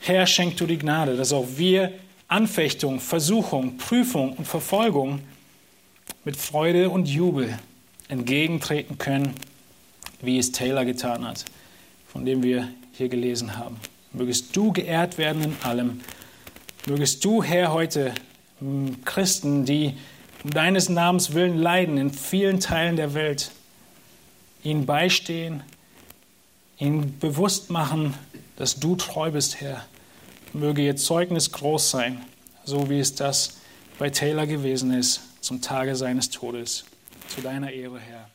[0.00, 1.92] Herr, schenk du die Gnade, dass auch wir
[2.26, 5.20] Anfechtung, Versuchung, Prüfung und Verfolgung
[6.24, 7.56] mit Freude und Jubel
[8.08, 9.36] entgegentreten können,
[10.20, 11.44] wie es Taylor getan hat,
[12.06, 13.76] von dem wir hier gelesen haben.
[14.12, 16.00] Mögest du geehrt werden in allem.
[16.86, 18.12] Mögest du, Herr, heute
[19.04, 19.94] Christen, die
[20.42, 23.50] um deines Namens willen leiden in vielen Teilen der Welt,
[24.62, 25.62] ihnen beistehen,
[26.78, 28.14] ihnen bewusst machen,
[28.56, 29.84] dass du treu bist, Herr.
[30.52, 32.22] Möge ihr Zeugnis groß sein,
[32.64, 33.58] so wie es das
[33.98, 36.84] bei Taylor gewesen ist zum Tage seines Todes.
[37.28, 38.29] Zu deiner Ehre, Herr.